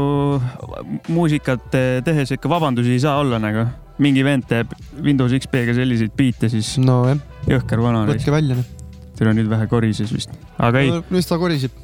[1.08, 3.69] muusikat äh, tehes ikka vabandusi ei saa olla nagu.
[4.02, 8.04] mingi vend teeb Windows XP-ga selliseid biite, siis nojah, jõhker vana.
[8.12, 8.67] võtke välja noh.
[9.15, 11.80] teil on nüüd vähe korises vist, aga ei, mis ta koriseb?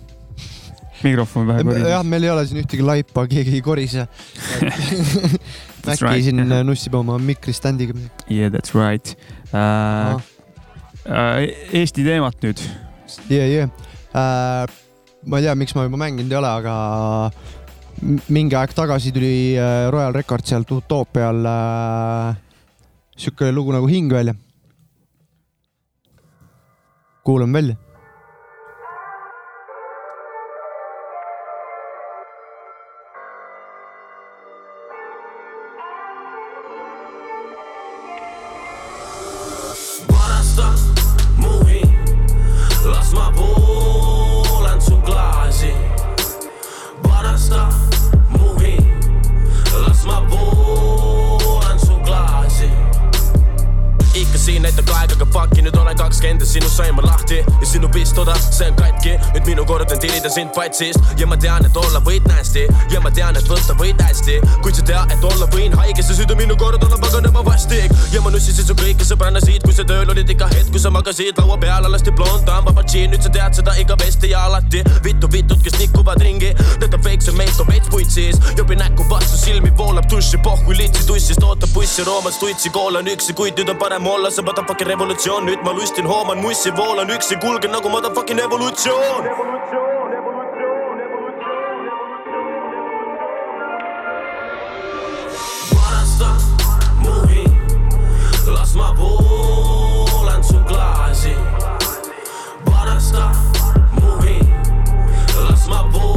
[1.05, 2.11] mikrofon vähe jah, korises.
[2.11, 4.09] meil ei ole siin ühtegi laipa, keegi ei korise.
[5.87, 6.25] That's äkki right.
[6.27, 7.97] siin nussib oma mikriständiga.
[8.29, 9.15] Yeah that's right
[9.53, 10.19] uh,.
[11.07, 12.59] Uh, Eesti teemat nüüd.
[13.31, 13.67] jee, jee.
[14.11, 16.73] ma ei tea, miks ma juba mänginud ei ole, aga
[18.29, 22.35] mingi aeg tagasi tuli äh, Royal Records sealt Utoopial äh,
[23.17, 24.35] sihuke lugu nagu Hing välja.
[27.23, 27.75] kuulame välja.
[56.41, 57.41] Ja sinust sain ma lahti.
[57.61, 60.99] Ja sinu pistoda, see on katki, nüüd minu kord on tirida sind patsist.
[61.17, 64.77] Ja ma tean, et olla võid nästi ja ma tean, et võtta võid hästi, kuid
[64.79, 67.93] sa tead, et olla võin haige, see süda minu kord olla paganama vastik.
[68.13, 70.91] Ja ma nussisin su kõiki sõbranna siit, kui sa tööl olid ikka hetk, kui sa
[70.93, 74.83] magasid laua peal, alasti blond, ambapatšiin, nüüd sa tead seda iga vesti ja alati.
[75.05, 79.71] Vittu vitud, kes nikuvad ringi, tõtab väikse meid, toob veits putsis, jobi näkku vastu silmi,
[79.77, 83.79] voolab duši, pohhu litsi tussist, ootab bussi Roomast tutsi, kool on üksi, kuid nüüd on
[83.81, 88.39] parem olla, see motherfucking revolutsioon, nüüd ma lustin, hooman mussi, voolan üksi, kulgen nagu motherfucking
[88.39, 89.23] evolutsioon.
[95.75, 96.31] varasta
[97.03, 97.55] mu hing,
[98.47, 101.35] las ma voolan su klaasi.
[102.65, 103.31] varasta
[103.91, 104.49] mu hing,
[105.49, 106.16] las ma voolan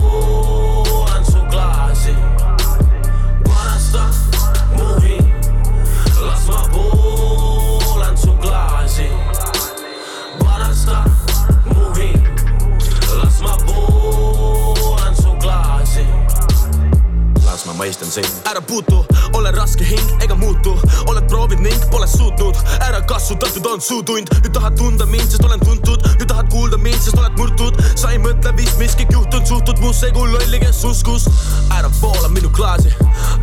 [17.71, 18.27] ma mõistan sind.
[18.51, 18.99] ära puutu,
[19.39, 20.73] ole raske hing ega muutu,
[21.11, 25.63] oled proovinud ning pole suutnud, ära kasutatud on suutund, nüüd tahad tunda mind, sest olen
[25.63, 29.83] tuntud, nüüd tahad kuulda mind, sest oled murtud, sa ei mõtle vist miski juhtunud, suhtud
[29.85, 31.29] musse kui lolli, kes uskus.
[31.77, 32.91] ära voola minu klaasi,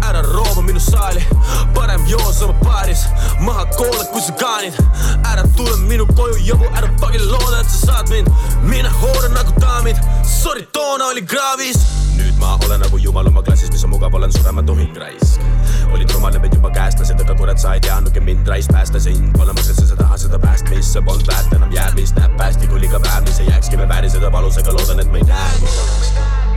[0.04, 1.24] ära rooma minu saali,
[1.76, 3.06] parem joo sama baaris,
[3.40, 4.82] maha kooled, kui sa kaanid,
[5.32, 8.28] ära tule minu koju jobu, ära fucking looda, et sa saad mind,
[8.68, 11.86] mine hoore nagu daamid, sorry, toona oli kraavis
[12.40, 15.42] ma olen nagu jumal oma klassis, mis on mugav, olen surematu hing raisk.
[15.94, 19.00] olid rumal ja veid juba käest lased, aga kurat, sa ei teadnudki mind raisk päästa
[19.00, 19.32] sind.
[19.38, 23.26] Pole mõtet sa taha seda päästmist, see polnud väärt enam jäämist, näeb päästikul iga päev,
[23.30, 25.74] mis ei jääkski, me vääriseda valusega, loodan, et me ei näegi.
[25.78, 26.57] varasta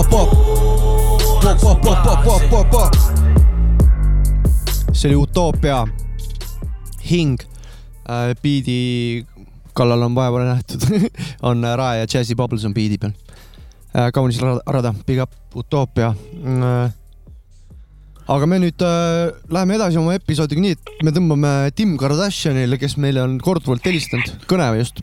[0.00, 2.98] las ma voolan su klaasi.
[4.92, 5.86] see oli Utoopia
[7.10, 7.40] hing
[8.08, 8.34] äh,.
[8.42, 9.26] biidi
[9.74, 10.82] kallal on vaeva nähtud
[11.42, 13.12] on äh, Rae ja Jazzy Bubbles on biidi peal
[13.94, 14.12] äh,.
[14.12, 16.99] kaunis rada, big up Utoopia äh,.
[18.30, 22.94] Aga me nüüd äh, läheme edasi oma episoodiga nii, et me tõmbame Tim Kardashianile, kes
[23.02, 25.02] meile on korduvalt helistanud, kõne just.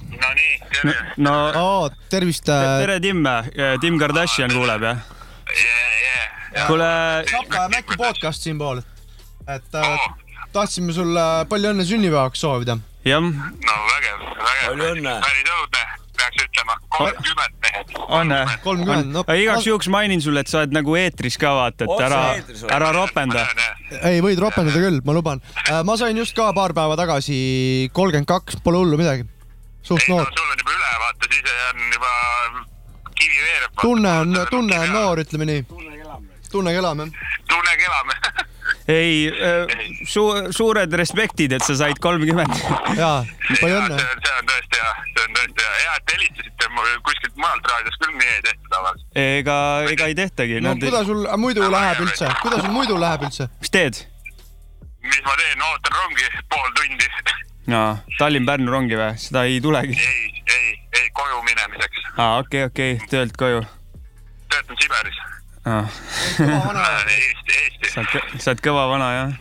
[1.20, 2.78] no oh, tervist äh,.
[2.86, 3.28] tere, Tim,
[3.84, 5.04] Tim Kardashian kuuleb jah?
[6.70, 6.90] kuule,
[7.30, 8.82] Sapka ja Mäkki podcast siinpool,
[9.44, 10.08] et äh,
[10.56, 12.80] tahtsime sulle palju õnne sünnipäevaks soovida.
[13.08, 14.68] jah, no vägev, vägev.
[14.72, 15.18] Palju õnne.
[15.28, 15.86] päris õudne,
[16.20, 16.76] peaks ütlema.
[16.98, 17.94] kolmkümmend mehed.
[18.08, 22.04] on kolmkümmend, no igaks juhuks mainin sulle, et sa oled nagu eetris ka vaata, et
[22.08, 22.22] ära,
[22.80, 23.46] ära ropenda.
[24.02, 25.44] ei, võid ropendada küll, ma luban.
[25.88, 27.38] ma sain just ka paar päeva tagasi
[27.94, 29.28] kolmkümmend kaks, pole hullu midagi.
[29.84, 30.28] suht noor.
[30.34, 32.14] sul on juba üle, vaata, siis on juba
[33.14, 33.80] kivi veereb.
[33.82, 35.66] tunne on, tunne on noor, ütleme nii.
[36.52, 37.12] tunnega elame.
[37.48, 38.22] tunnegi elame.
[38.88, 39.32] ei,
[40.08, 42.54] su-, suured respektid, et sa said kolmkümmend.
[42.96, 43.24] jaa,
[43.60, 43.98] palju õnne.
[44.00, 45.74] see on, tõesti hea, see on tõesti hea.
[45.82, 46.70] hea, et helistasite,
[47.08, 49.10] kuskilt mujalt raadiost küll nii ei tehta tavaliselt.
[49.24, 49.58] ega,
[49.92, 50.62] ega ei tehtagi.
[50.64, 53.50] no kuidas sul muidu läheb üldse, kuidas sul muidu läheb üldse?
[53.62, 54.04] mis teed?
[55.04, 57.12] mis ma teen, ootan rongi pool tundi.
[57.74, 57.84] no
[58.20, 59.14] Tallinn-Pärnu rongi või?
[59.22, 60.00] seda ei tulegi.
[60.00, 62.08] ei, ei, ei koju minemiseks.
[62.16, 63.66] aa, okei, okei, töölt koju.
[64.48, 65.26] töötan Siberis.
[67.18, 67.92] Eesti, Eesti.
[67.92, 69.36] sa oled, sa oled kõva vana jah?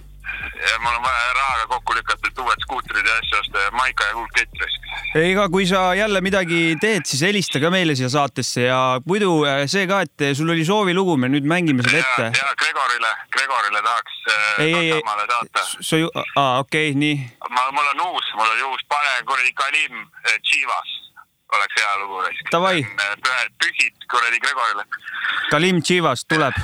[0.71, 4.05] ja mul on vaja rahaga kokku lükata, et uued skuutrid ja asju osta ja maika
[4.09, 4.89] ja kuldkett raisk.
[5.21, 9.65] ega kui sa jälle midagi teed, siis helista ka meile siia saatesse ja muidu äh,
[9.71, 12.31] see ka, et sul oli soovilugu, me nüüd mängime selle ette.
[12.41, 17.17] ja Gregorile, Gregorile tahaks äh, ei, ei, ei sa ju, aa okei okay,, nii.
[17.51, 20.97] ma, mul on uus, mul oli uus, pane kuradi Kalim äh, Chivas,
[21.53, 22.51] oleks hea lugu raisk.
[22.53, 22.87] Davai..
[23.63, 24.85] pühid kuradi Gregorile.
[25.51, 26.55] Kalim Chivas tuleb.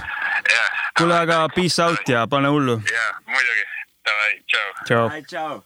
[0.98, 2.80] kuule, aga peace out ja pane hullu.
[2.92, 3.64] jah, muidugi.
[4.04, 4.68] Davai, tšau.
[5.30, 5.62] tšau.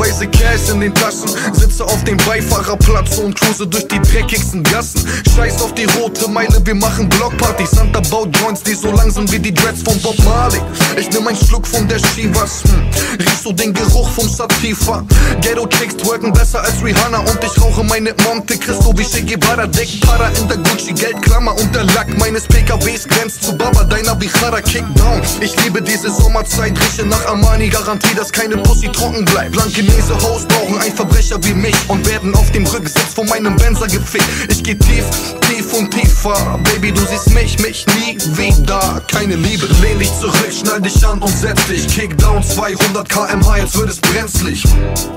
[0.00, 1.28] Haufen haufenweise Cash in den Taschen.
[1.52, 5.06] Sitze auf dem Beifahrerplatz und cruise durch die dreckigsten Gassen.
[5.34, 7.66] Scheiß auf die rote Meile, wir machen Blockparty.
[7.66, 10.60] Santa baut Joints, die so langsam wie die Dreads von Bob Marley.
[10.98, 12.62] Ich nimm einen Schluck von der Chivas.
[12.64, 12.88] Hm.
[13.18, 15.04] Riechst du den Geruch vom Sativa?
[15.40, 19.66] Ghetto Chicks twerken besser als Rihanna und ich rauche meine Monte Cristo wie Che Guevara.
[19.66, 24.14] Deck Para in der Gucci Geldklammer und der Lack meines PKWs grenzt zu Baba deiner
[24.14, 25.20] Bichara Kickdown.
[25.40, 29.56] Ich liebe diese Sommerzeit, rieche nach Armani, Garantie, dass keine Pussy trocken bleibt.
[29.90, 33.86] Blankenese Haus brauchen ein Verbrecher wie mich und werden auf dem Rücksitz von meinem Benzer
[33.86, 34.24] gefickt.
[34.48, 35.04] Ich geh tief,
[35.48, 36.58] tief und tiefer.
[36.64, 39.02] Baby, du siehst mich, mich nie wieder.
[39.10, 41.86] Keine Liebe, lehn dich zurück, schnall dich an und setz dich.
[41.88, 44.62] Kickdown 200 kmh, jetzt wird es brenzlig.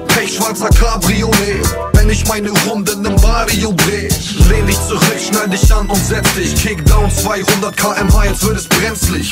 [0.07, 4.09] Pechschwarzer Cabriolet, wenn ich meine Runden im Barrio dreh.
[4.49, 6.55] Lehn dich zurück, schnall dich an und setz dich.
[6.55, 9.31] Kickdown 200 kmh, jetzt wird es brenzlig.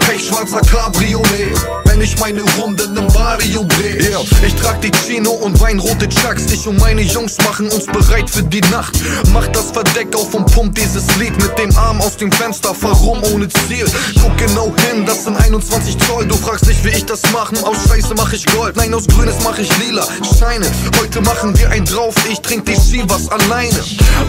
[0.00, 4.10] Pechschwarzer Cabriolet, wenn ich meine Runden im Barrio dreh.
[4.10, 4.20] Yeah.
[4.46, 6.52] Ich die Chino und weinrote Chucks.
[6.52, 8.94] Ich und meine Jungs machen uns bereit für die Nacht.
[9.32, 12.74] Mach das Verdeck auf und pump dieses Lied mit dem Arm aus dem Fenster.
[12.74, 13.86] Fahr rum ohne Ziel.
[14.22, 16.26] Guck genau hin, das sind 21 Zoll.
[16.26, 17.58] Du fragst nicht, wie ich das machen.
[17.64, 18.76] Aus Scheiße mach ich Gold.
[18.76, 20.06] Nein, aus Grünes mach ich lila.
[20.38, 20.66] Scheine,
[20.98, 22.14] heute machen wir ein drauf.
[22.30, 23.80] Ich trink die Chivas alleine.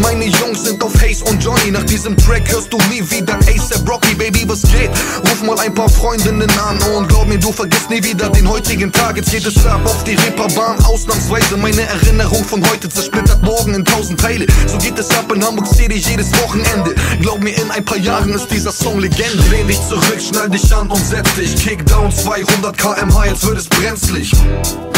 [0.02, 1.21] Meine Jungs sind auf Haze
[1.52, 1.72] Johnny.
[1.72, 4.90] Nach diesem Track hörst du nie wieder ASAP Rocky, Baby, was geht?
[5.30, 8.92] Ruf mal ein paar Freundinnen an und glaub mir, du vergisst nie wieder den heutigen
[8.92, 9.18] Tag.
[9.18, 10.84] Jetzt geht es ab auf die Reeperbahn.
[10.86, 14.46] Ausnahmsweise meine Erinnerung von heute zersplittert morgen in tausend Teile.
[14.68, 16.96] So geht es ab in Hamburg City jedes Wochenende.
[17.22, 19.44] Glaub mir, in ein paar Jahren ist dieser Song Legende.
[19.50, 21.56] Lehn dich zurück, schnall dich an und setz dich.
[21.56, 24.32] Kickdown 200 kmh, jetzt wird es brenzlig.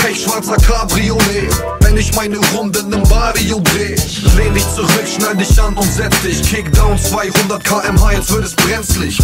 [0.03, 3.95] Pechschwarzer Cabriolet, wenn ich meine Runden im Barrio dreh.
[4.35, 6.43] Lehn dich zurück, schnall dich an und setz dich.
[6.43, 9.17] Kickdown 200 kmh, jetzt wird es brenzlig.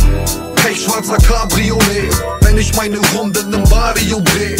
[0.56, 2.10] Pechschwarzer Cabriolet,
[2.42, 4.56] wenn ich meine Runden im Barrio dreh.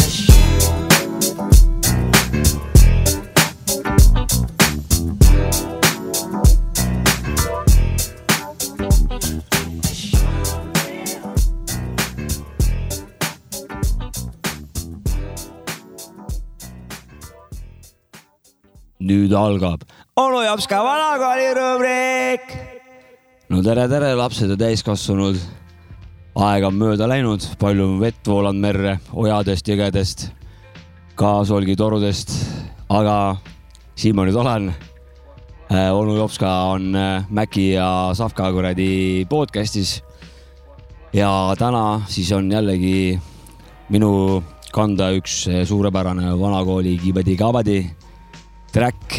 [19.10, 19.82] Nüüd algab
[20.20, 22.44] onu Jops ka vanakooli rubriik.
[23.50, 25.38] no tere, tere, lapsed ja täiskasvanud.
[26.40, 30.28] aeg on mööda läinud, palju on vett voolanud merre, ojadest, jõgedest,
[31.18, 32.34] kaasolgitorudest,
[32.88, 33.36] aga
[33.98, 34.70] siin ma nüüd olen.
[35.70, 40.02] onu Jopska on äh, Mäki ja Savka kuradi podcast'is.
[41.12, 43.20] ja täna siis on jällegi
[43.88, 44.42] minu
[44.72, 47.99] kanda üks äh, suurepärane vanakooli kibedi-kabadi
[48.72, 49.18] track.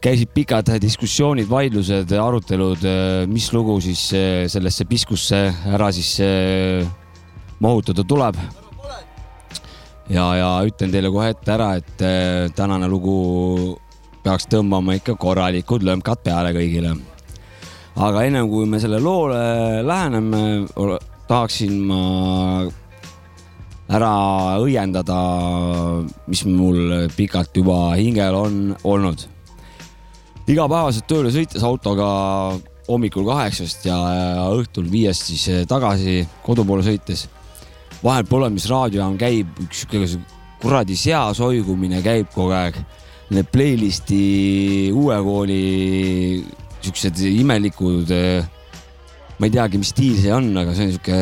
[0.00, 2.86] käisid pikad diskussioonid, vaidlused, arutelud,
[3.28, 6.14] mis lugu siis eh, sellesse piskusse ära siis
[7.60, 8.40] mahutada tuleb.
[10.08, 13.76] ja, ja ütlen teile kohe ette ära, et tänane lugu
[14.24, 16.96] peaks tõmbama ikka korralikud lömkad peale kõigile.
[17.96, 20.66] aga ennem kui me selle loole läheneme,
[21.28, 22.00] tahaksin ma
[23.90, 24.14] ära
[24.62, 25.18] õiendada,
[26.30, 29.26] mis mul pikalt juba hingel on olnud.
[30.50, 32.06] igapäevaselt tööle sõites autoga
[32.90, 33.98] hommikul kaheksast ja
[34.50, 37.28] õhtul viiest siis eh, tagasi kodu poole sõites.
[38.02, 39.84] vahel pole, mis raadiojaam käib, üks
[40.60, 42.78] kuradi sea soigumine käib kogu aeg.
[43.30, 45.60] Need playlist'i uue kooli
[46.82, 48.10] siuksed imelikud,
[49.38, 51.18] ma ei teagi, mis stiil see on, aga see on sihuke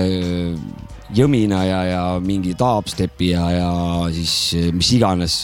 [1.14, 3.70] jõmina ja, ja mingi dubstepi ja, ja
[4.12, 5.40] siis eh, mis iganes,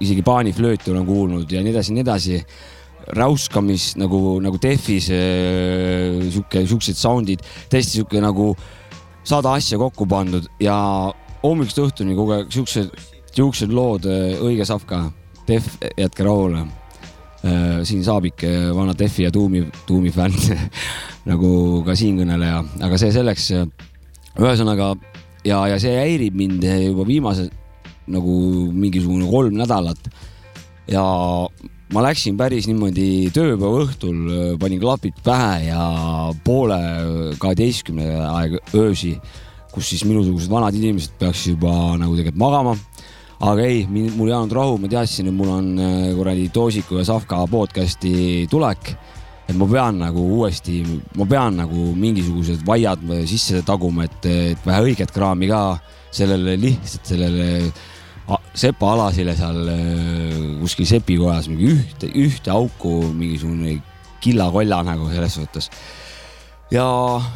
[0.00, 2.42] isegi paaniflööti olen kuulnud ja nii edasi, nii edasi.
[3.16, 8.52] räuskamis nagu, nagu Defis eh, sihuke, siuksed sound'id, täiesti sihuke nagu
[9.24, 10.76] sada asja kokku pandud ja
[11.42, 12.90] hommikust õhtuni kogu aeg siuksed,
[13.34, 14.06] siuksed lood,
[14.42, 15.10] õige Savka,
[15.46, 16.66] Def, jätke rahule.
[17.88, 18.42] siin Saabik,
[18.76, 20.34] vana Defi ja Tuumi, Tuumi fänn
[21.30, 23.48] nagu ka siinkõneleja, aga see selleks
[24.38, 24.92] ühesõnaga
[25.44, 27.50] ja, ja see häirib mind juba viimased
[28.10, 28.36] nagu
[28.74, 30.10] mingisugune kolm nädalat.
[30.90, 31.02] ja
[31.94, 34.18] ma läksin päris niimoodi tööpäeva õhtul,
[34.62, 35.84] panin klapid pähe ja
[36.44, 36.78] poole
[37.42, 39.16] kaheteistkümne aeg öösi,
[39.70, 42.76] kus siis minusugused vanad inimesed peaks juba nagu tegelikult magama.
[43.40, 47.06] aga ei, mul ei jäänud rahu, ma teadsin, et mul on äh, kuradi Toosiku ja
[47.08, 48.92] Savka podcast'i tulek
[49.50, 50.80] et ma pean nagu uuesti,
[51.18, 55.62] ma pean nagu mingisugused vaiad sisse taguma, et, et vähe õiget kraami ka
[56.14, 57.48] sellele lihtsalt sellele
[58.54, 63.80] sepa alasile seal äh, kuskil sepikojas mingi ühte, ühte auku mingisugune
[64.22, 65.70] killakolla nagu selles suhtes.
[66.70, 66.84] ja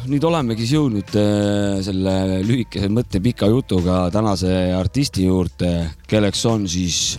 [0.07, 2.15] nüüd olemegi siis jõudnud äh, selle
[2.47, 5.73] lühikese mõttepika jutuga tänase artisti juurde,
[6.07, 7.17] kelleks on siis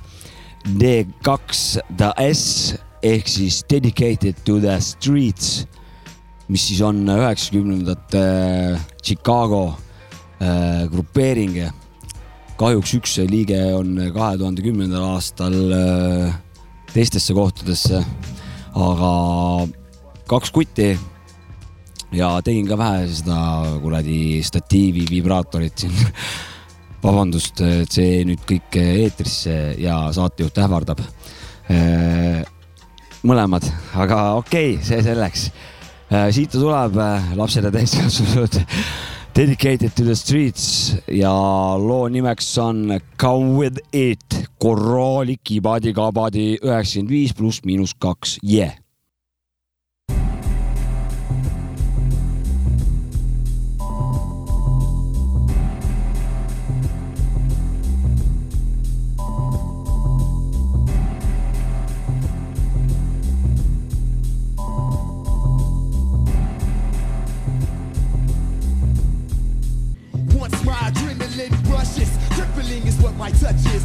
[0.66, 5.66] D2 The S ehk siis Dedicated to the Streets,
[6.48, 8.22] mis siis on üheksakümnendate
[9.02, 9.76] Chicago
[10.40, 11.58] äh, grupeering.
[12.56, 16.32] kahjuks üks liige on kahe tuhande kümnendal aastal äh,
[16.94, 18.00] teistesse kohtadesse,
[18.72, 19.12] aga
[20.26, 20.94] kaks kutti
[22.16, 23.38] ja tegin ka vähe seda
[23.82, 25.96] kuradi statiivi vibraatorit siin.
[27.07, 31.04] vabandust, et see nüüd kõik eetrisse ja saatejuht ähvardab.
[33.27, 33.66] Mõlemad,
[33.99, 35.51] aga okei okay,, see selleks.
[36.35, 36.97] siit ta tuleb,
[37.39, 38.62] lapsed ja täiskasvanud.
[39.37, 41.31] Dedicated to the streets ja
[41.77, 48.79] loo nimeks on Come with it, Korraali kibadi kabadi üheksakümmend viis pluss miinus kaks, yeah.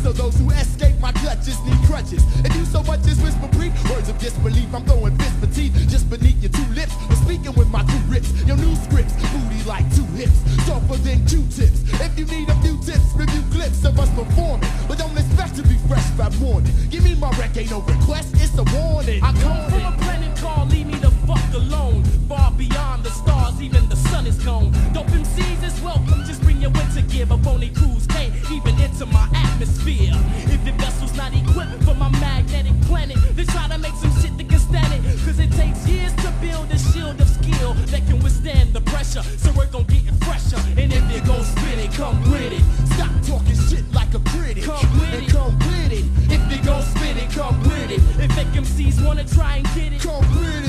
[0.04, 2.24] So those who escape my clutches need crutches.
[2.44, 4.74] And you so much as whisper brief words of disbelief.
[4.74, 6.94] I'm throwing fist for teeth just beneath your two lips.
[7.10, 8.32] I'm speaking with my two rips.
[8.46, 11.86] Your new scripts, booty like two hips, tougher than Q-tips.
[12.02, 14.70] If you need a few tips, review clips of us performing.
[14.88, 16.74] But don't expect to be fresh by morning.
[16.90, 19.22] Give me my wreck, ain't no request, it's a warning.
[19.24, 21.01] I come from a planet called Leave Me
[21.32, 22.04] the Fuck Alone.
[22.28, 24.72] Far beyond the stars, even the sun is gone.
[24.94, 27.26] Dope MCs is welcome, just bring your winter gear.
[27.26, 30.14] But phony crews can't even enter my atmosphere.
[30.48, 34.38] If your vessel's not equipped for my magnetic planet, then try to make some shit
[34.38, 35.02] that can stand it.
[35.26, 39.24] Cause it takes years to build a shield of skill that can withstand the pressure.
[39.38, 40.60] So we're gonna get it fresher.
[40.78, 42.64] And if you gon' spit it, come with it.
[42.96, 44.64] Stop talking shit like a critic.
[44.64, 45.32] Come with and it.
[45.32, 46.06] come with it.
[46.32, 48.02] If you gon' spit it, come with it.
[48.24, 50.61] If fake MCs wanna try and get it, come with it.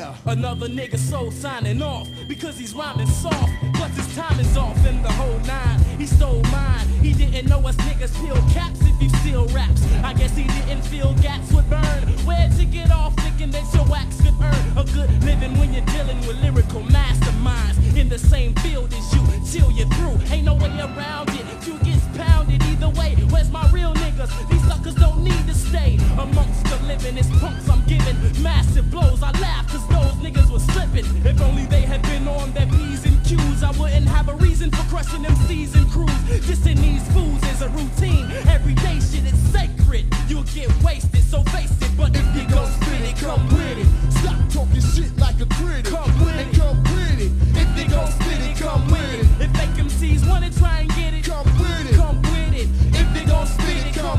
[0.00, 0.14] Air?
[0.26, 3.52] Another nigga soul signing off because he's rhyming soft.
[3.74, 5.78] Plus his time is off in the whole nine.
[5.98, 6.86] He stole mine.
[7.02, 9.82] He didn't know us niggas peel caps if you steal raps.
[10.02, 12.02] I guess he didn't feel gats would burn.
[12.26, 15.86] Where'd you get off thinking that your wax could earn a good living when you're
[15.86, 19.20] dealing with lyrical masterminds in the same field as you?
[19.50, 20.18] Chill you're through.
[20.32, 21.44] Ain't no way around it.
[21.66, 23.14] You gets pounded either way.
[23.30, 24.30] Where's my real niggas?
[24.48, 27.16] These suckers don't need to stay amongst the living.
[27.18, 29.22] It's punks I'm giving massive blows.
[29.22, 31.04] I laugh cause those niggas was slipping.
[31.24, 34.70] If only they had been on their P's and Q's, I wouldn't have a reason
[34.70, 36.10] for crushing them C's and crews.
[36.48, 38.30] Dissing these fools is a routine.
[38.48, 40.06] Everyday shit is sacred.
[40.28, 41.90] You'll get wasted, so face it.
[41.96, 43.88] But if you gon' spit it, come with it.
[44.20, 45.92] Stop talking shit like a critic.
[45.92, 46.58] Come with and it.
[46.58, 47.32] come with it.
[47.60, 49.44] If you gon' spit it, come with it.
[49.44, 51.99] If fake MCs wanna try and get it, come with it.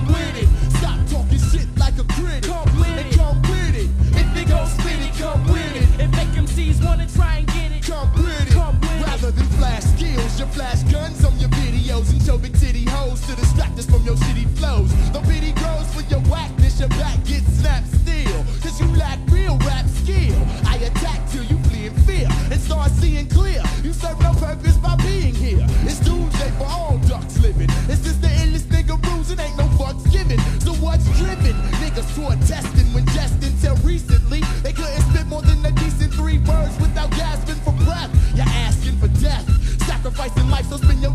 [0.02, 0.49] Come with it.
[0.78, 2.43] Stop talking shit like a critic.
[2.43, 3.18] Come with it.
[3.18, 3.89] come with it.
[4.18, 5.88] If gon' spit it, come with it.
[6.02, 8.54] If fake MCs wanna try and get it, come with it.
[8.54, 9.08] Come with it.
[9.08, 13.22] Rather than flash skills, you flash guns on your videos and show big titty hoes
[13.28, 14.91] to distract us from your shitty flows.
[15.12, 18.43] The pity grows for your whackness, your back gets snapped still.
[18.62, 20.38] Cause you lack real rap skill.
[20.66, 23.62] I attack till you flee in fear and start seeing clear.
[23.84, 25.66] You serve no purpose by being here.
[25.84, 27.70] It's doomsday for all ducks living.
[27.89, 29.70] It's just the illest nigga rules and ain't no
[30.12, 30.38] given.
[30.59, 31.55] So what's driven?
[31.82, 34.41] Niggas toward testing when jesting till recently.
[34.62, 38.12] They couldn't spit more than a decent three words without gasping for breath.
[38.36, 39.45] You're asking for death.
[39.88, 41.11] Sacrificing life, so spend your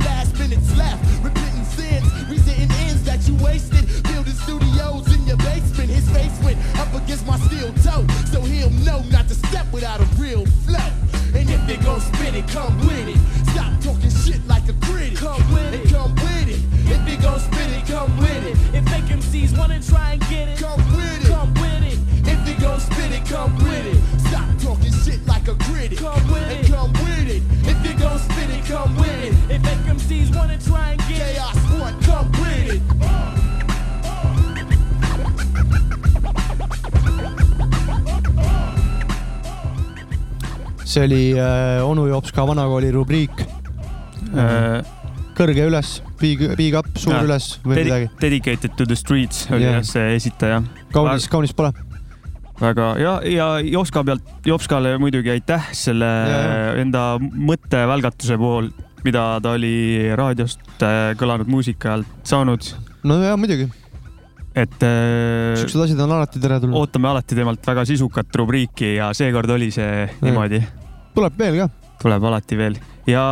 [40.96, 43.44] see oli äh, onu Jopska vanakooli rubriik
[44.36, 44.82] Äh,
[45.36, 45.90] kõrge üles,
[46.20, 47.24] big, big up, suur Jaa.
[47.28, 48.08] üles või Dedi- midagi.
[48.22, 49.76] Dedicated to the streets oli Jah.
[49.78, 50.62] jah see esitaja.
[50.92, 51.70] kaunis, kaunis pole.
[52.60, 56.74] väga ja, ja Jopska pealt, Jopskale muidugi aitäh selle Ja, ja.
[56.80, 58.70] enda mõttevälgatuse puhul,
[59.04, 62.64] mida ta oli raadiost äh, kõlanud muusika alt saanud.
[63.04, 63.68] no jaa, muidugi.
[64.56, 66.80] et äh, siuksed asjad on alati teretulnud.
[66.80, 70.64] ootame alati temalt väga sisukat rubriiki ja seekord oli see niimoodi.
[71.16, 71.68] Tuleb veel ka.
[72.02, 72.76] tuleb alati veel
[73.08, 73.24] ja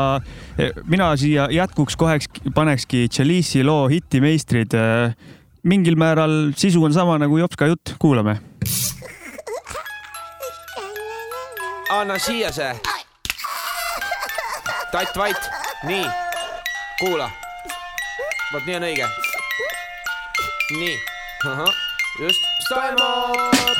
[0.58, 4.72] eh, mina siia jätkuks koheks panekski Chalice'i loo hitimeistrid.
[5.62, 8.38] mingil määral sisu on sama nagu Jopska jutt, kuulame.
[11.90, 12.72] anna siia see.
[14.92, 15.50] tatt vait,
[15.84, 16.06] nii,
[17.00, 17.30] kuula.
[18.52, 19.12] vot nii on õige.
[20.80, 20.98] nii,
[22.20, 22.53] just.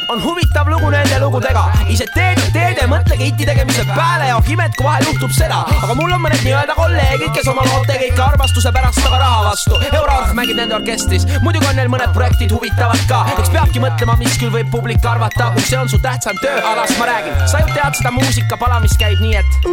[0.08, 4.50] On huvitav lugu nende lugudega, ise teed, teed ja mõtlegi hiti tegemise peale ja oh
[4.50, 8.26] imet, kui vahel juhtub seda, aga mul on mõned nii-öelda kolleegid, kes oma lootega ikka
[8.34, 9.78] armastuse pärast aga raha vastu.
[9.90, 14.36] Euroorf mängib nende orkestris, muidugi on neil mõned projektid huvitavad ka, eks peabki mõtlema, mis
[14.42, 17.62] küll võib publik arvata, kui see on su tähtsam töö, aga las ma räägin, sa
[17.62, 19.70] ju tead seda muusikapala, mis käib nii, et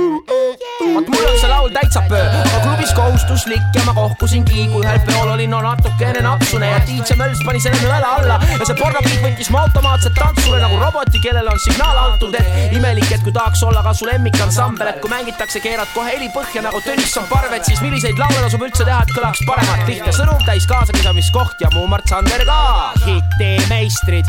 [0.95, 4.81] vot mul on see laul täitsa pöö, aga klubis kohustuslik ja ma kohkusin kiigu.
[4.81, 8.39] Ühel peol olin no natukene napsune ja DJ Möls pani selle nõela alla.
[8.57, 13.07] Ja see pornopiit võttis mu automaatselt tantsule nagu roboti, kellele on signaal antud, et imelik,
[13.15, 16.81] et kui tahaks olla ka su lemmikansambel, et kui mängitakse, keerad kohe heli põhja nagu
[16.83, 21.63] Tõnisson Parvet, siis milliseid laule tasub üldse teha, et kõlaks paremalt, lihtne sõnum täis kaasakisamiskoht
[21.63, 22.59] ja mu Mart Sander ka.
[23.05, 24.27] hitimeistrid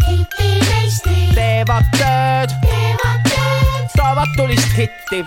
[1.35, 2.55] teevad tööd,
[3.97, 5.25] toovad tulist hitti.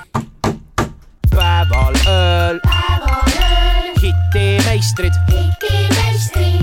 [1.35, 2.61] Päeval ööl.
[3.99, 5.19] hitimeistrid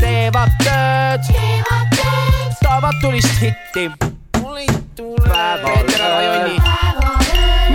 [0.00, 1.22] teevad tööd,
[2.62, 3.90] toovad tulist hitti
[5.28, 6.91] päeval ööl.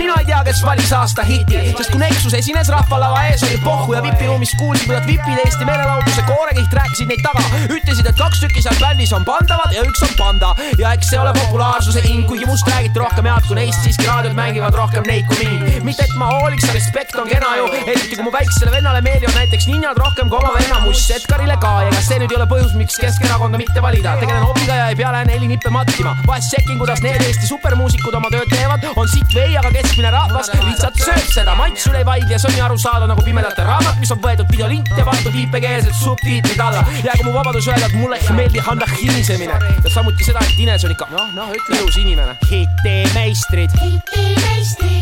[0.08, 3.92] Mina ei tea, kes valis aasta hiti, sest kui Nexus esines rahvalava ees, oli pohhu
[3.92, 7.42] ja vipiruumis kuulsin, kuidas vipid Eesti meelelahutuse koorekiht rääkisid neid taga.
[7.76, 11.20] ütlesid, et kaks tükki seal bändis on pandavad ja üks on panda ja eks see
[11.20, 15.28] ole populaarsuse hind, kuigi must räägiti rohkem head kui neist, siiski raadiod mängivad rohkem neid
[15.28, 15.84] kui mind.
[15.84, 19.68] mitte et ma hooliks, respekt on kena ju, eriti kui mu väiksele vennale meeldivad näiteks
[19.68, 22.72] ninjad rohkem kui oma venna muss Edgarile ka ja kas see nüüd ei ole põhjus,
[22.80, 26.16] miks Keskerakonda mitte valida, tegelen hobiga ja ei pea lähen heli nippe mattima.
[26.24, 30.50] vahest sekkin, kuidas need Eesti supermuusikud oma tööd teevad, on sitt vei, aga keskmine rahvas
[30.62, 34.12] lihtsalt sööb seda, maitsul ei vaidle ja see on nii arusaadav nagu pimedate raamat, mis
[34.14, 36.84] on võetud videolint ja pandud viipekeelsed subtiitrid alla.
[37.02, 40.84] jäägu mu vabadus öelda, et mulle ei meeldi Hanna hinisemine ja samuti seda, et Ines
[40.86, 42.36] on ikka noh, noh ütle ilus inimene.
[42.46, 43.74] hitimeistrid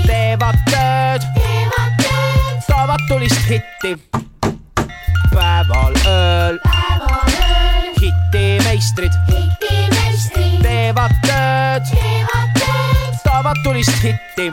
[0.07, 1.29] teevad tööd,
[2.71, 3.93] toovad tulist hitti.
[5.35, 6.57] Päeval ööl.
[8.01, 9.13] hitimeistrid
[10.65, 11.85] teevad tööd,
[13.27, 14.51] toovad tulist hitti.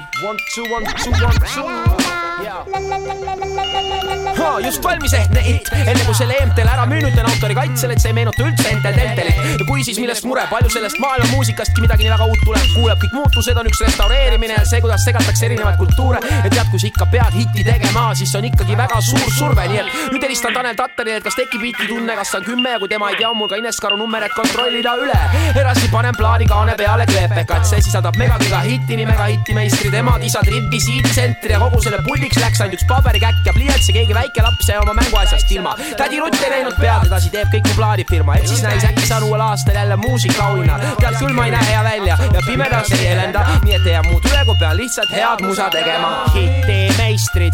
[4.38, 8.02] Ha, just valmis ehtne hitt, enne kui selle EMT-le ära müünud teen autori kaitsel, et
[8.02, 9.38] see ei meenuta üldse Entel Tentelit.
[9.60, 13.04] ja kui siis millest mure, palju sellest maailma muusikastki midagi nii väga uut tuleb, kuuleb
[13.04, 16.22] kõik muutused on üks restaureerimine ja see, kuidas segatakse erinevaid kultuure.
[16.34, 19.82] Ja tead, kui sa ikka pead hitti tegema, siis on ikkagi väga suur surve, nii
[19.84, 23.12] et nüüd helistan Tanel Tattarile, et kas tekib hititunne, kas on kümme ja kui tema
[23.14, 25.22] ei tea, on mul ka Ines Karu number, et kontrollida üle.
[25.54, 30.48] edasi panen plaadi kaane peale kleepeka, et see sisaldab megagiga hitti, nii megahitimeistrid, emad, isad,
[30.48, 34.44] ripi, siidisentri ja kogu selle puldiks läks ainult üks paberikäkk ja pliiats ja keegi väike
[34.46, 35.76] laps jäi oma mänguasjast ilma.
[35.98, 39.28] tädi Rutt ei näinud pead, edasi teeb kõik mu plaadifirma, et siis näis äkki saan
[39.28, 40.80] uuel aastal jälle muusikaauhinna.
[41.02, 44.04] tead küll, ma ei näe hea välja ja pimedas ei helenda, nii et ei jää
[44.10, 46.12] muud üle, kui pean lihtsalt head musa tegema.
[46.34, 47.54] hitimeistrid.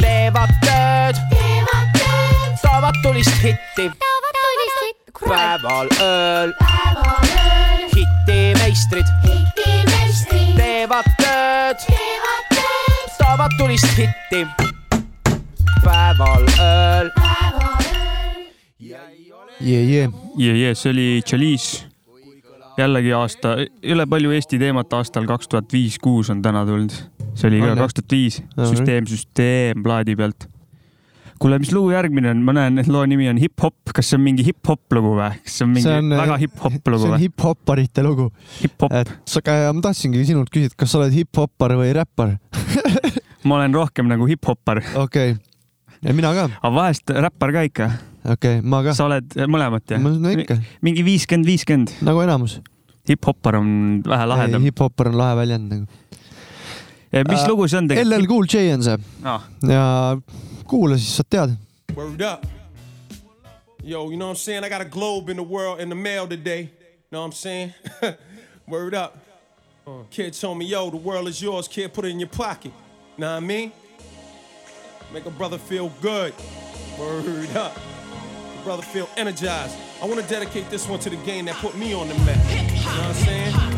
[0.00, 1.20] Teevad tööd,
[2.62, 3.90] toovad tulist hitti.
[5.22, 6.52] Päeval ööl.
[8.72, 11.82] Hitimeistrid teevad tööd,
[13.18, 14.46] toovad tulist hitti
[15.84, 17.10] päeval ööl.
[19.60, 20.08] jee, jee.
[20.38, 21.84] jee, jee, see oli Chalice.
[22.78, 26.96] jällegi aasta, üle palju Eesti teemat aastal kaks tuhat viis, kuus on täna tulnud.
[27.34, 30.48] see oli ka kaks tuhat viis, süsteem, süsteem plaadi pealt.
[31.42, 34.24] kuule, mis lugu järgmine on, ma näen, et loo nimi on Hip-Hop, kas see on
[34.24, 35.30] mingi hip-hop lugu või?
[35.42, 37.22] kas see on mingi See on, väga äh, hip-hop lugu see on või?
[37.24, 38.28] hip-hopparite lugu.
[38.90, 39.42] et sa,
[39.74, 42.36] ma tahtsingi sinult küsida, kas sa oled hip-hoppar või räppar?
[43.48, 44.82] ma olen rohkem nagu hip-hoppar.
[45.02, 45.40] okei okay.,
[46.02, 46.46] ja mina ka.
[46.60, 47.90] aga vahest räppar ka ikka.
[48.36, 48.94] okei okay,, ma ka.
[48.98, 50.04] sa oled mõlemat jah?
[50.04, 50.60] no ikka.
[50.86, 51.96] mingi viiskümmend, viiskümmend.
[52.06, 52.60] nagu enamus.
[53.10, 53.74] hip-hoppar on
[54.06, 54.70] vähe lahedam.
[54.70, 55.90] hip-hoppar on lahe väljend nagu.
[57.34, 58.14] mis lugu see on tegelikult?
[58.22, 59.42] LL Cool J on see Ah.
[59.66, 59.84] ja
[60.72, 61.52] kuula siis, saad teada.
[61.96, 62.46] Word up.
[63.84, 64.64] Yo, you know what I'm saying?
[64.64, 66.70] I got a globe in the world in the mail today.
[67.10, 67.74] Know what I'm saying?
[68.66, 69.18] Word up.
[70.10, 71.92] Kid told me, yo, the world is yours, kid.
[71.92, 72.72] Put it in your pocket.
[73.18, 73.72] Know what I mean?
[75.12, 76.32] Make a brother feel good.
[76.98, 77.74] Word up.
[77.74, 79.76] The brother feel energized.
[80.00, 82.38] I want to dedicate this one to the game that put me on the map.
[82.48, 83.71] You know what I'm saying?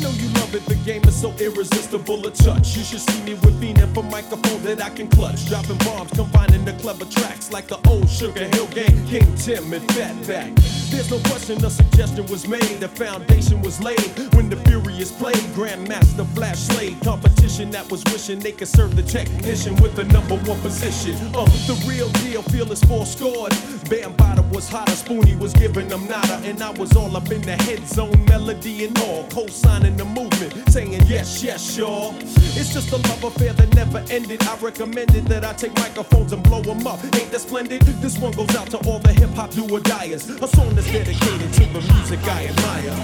[0.00, 2.74] Know you love it, the game is so irresistible a touch.
[2.74, 5.46] You should see me with Phoenix for microphone that I can clutch.
[5.46, 9.86] Dropping bombs, combining the clever tracks like the old Sugar Hill gang, King Tim and
[9.90, 10.56] Fatback.
[10.90, 14.00] There's no question a suggestion was made, the foundation was laid
[14.34, 15.36] when the Furious played.
[15.54, 20.36] Grandmaster Flash Slade, competition that was wishing they could serve the technician with the number
[20.48, 21.14] one position.
[21.34, 23.52] Uh, the real deal, feel is four scored.
[23.90, 27.56] Bambada was hotter, Spoonie was giving them nada, and I was all up in the
[27.56, 32.14] head zone, melody and all, co-signing the movement, saying yes, yes, sure.
[32.54, 34.44] It's just a love affair that never ended.
[34.44, 37.02] I recommended that I take microphones and blow them up.
[37.02, 37.82] Ain't that splendid?
[37.82, 39.80] This one goes out to all the hip hop do or.
[39.80, 42.94] A song that's dedicated to the music I admire.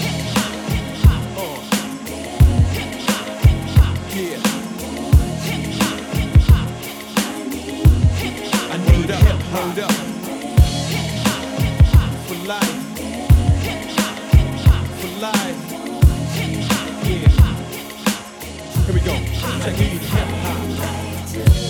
[0.00, 1.60] Hip hop, hip hop, uh.
[2.72, 4.52] Hip hop, hip hop, yeah.
[9.52, 10.11] Hold up.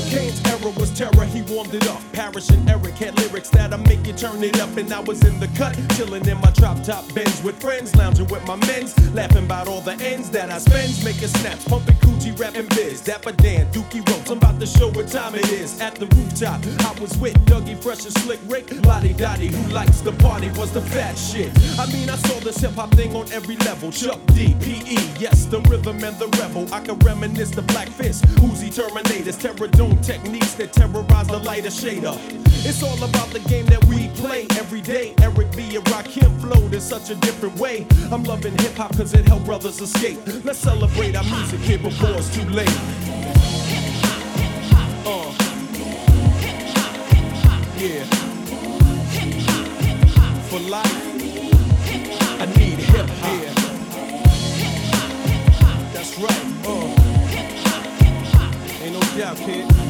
[0.08, 2.00] Kane's era was terror, he warmed it up.
[2.12, 4.76] Parrish and Eric had lyrics that'll make you turn it up.
[4.76, 8.26] And I was in the cut, chilling in my drop top Benz with friends, lounging
[8.28, 12.38] with my men's, laughing about all the ends that I spends, making snaps, pumping coochie,
[12.38, 13.00] rapping biz.
[13.00, 15.80] Dapper Dan, Dookie Ropes, I'm about to show what time it is.
[15.80, 18.84] At the rooftop, I was with Dougie Fresh and Slick Rick.
[18.84, 21.50] Lottie Dottie, who likes the party, was the fat shit.
[21.78, 23.92] I mean, I saw this hip hop thing on every level.
[23.92, 26.72] Chuck D, P.E., yes, the rhythm and the rebel.
[26.72, 31.68] I can reminisce the Black Fist, Uzi Terminators, Terror Dome techniques that terrorize the lighter
[31.68, 32.16] shader.
[32.64, 35.14] It's all about the game that we play every day.
[35.20, 35.76] Eric B.
[35.76, 37.86] and Rakim flowed in such a different way.
[38.10, 40.18] I'm loving hip hop cause it helped brothers escape.
[40.44, 42.70] Let's celebrate our music here before it's too late.
[45.04, 45.30] Uh.
[47.76, 48.04] Yeah.
[50.48, 51.04] For life,
[52.40, 53.40] I need hip hop.
[55.92, 56.44] That's right.
[56.64, 56.86] Uh.
[58.82, 59.81] Ain't no doubt, kid.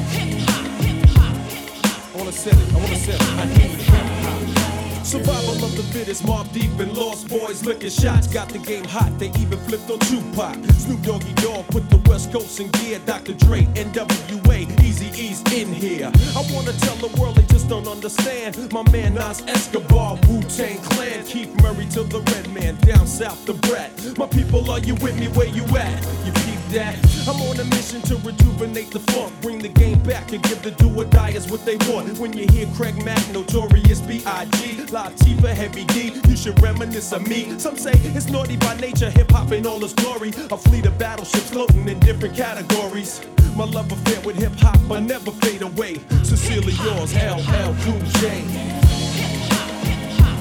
[2.13, 3.29] I wanna set it, I wanna set it.
[3.39, 5.07] I need hip hop.
[5.07, 8.27] Survival of the fittest, mob deep and lost boys licking shots.
[8.27, 10.57] Got the game hot, they even flipped on Tupac.
[10.77, 13.01] Snoop Doggy Dogg put the West Coast in gear.
[13.07, 13.33] Dr.
[13.33, 16.13] Dre, NWA, Easy E's in here.
[16.37, 18.73] I wanna tell the world they just don't understand.
[18.73, 23.45] My man Nas Escobar, Wu Tang Clan, Keith Murray to the Red Man, down south
[23.47, 23.93] the Brat.
[24.19, 25.29] My people, are you with me?
[25.29, 26.03] Where you at?
[26.25, 26.97] You keep that?
[27.29, 30.73] I'm on a mission to rejuvenate the funk, bring the game back and give the
[30.73, 32.19] do or diers what they want.
[32.19, 34.59] When you hear Craig Mack, Notorious B.I.G.,
[34.91, 37.59] Latifah, Heavy D, you should reminisce of me.
[37.59, 40.31] Some say it's naughty by nature, hip hop in all its glory.
[40.51, 43.21] A fleet of battleships floating in different categories.
[43.57, 45.99] My love affair with hip hop, but never fade away.
[46.23, 48.43] Sincerely yours, LL Cool J.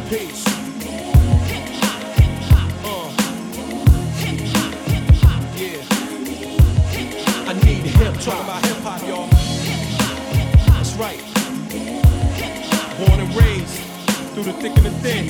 [0.08, 0.48] Peace.
[2.86, 3.12] Uh.
[7.48, 9.28] I need hip Talking about hip hop, y'all.
[10.74, 11.22] That's right.
[12.98, 13.76] Born and raised
[14.34, 15.26] through the thick and the thin.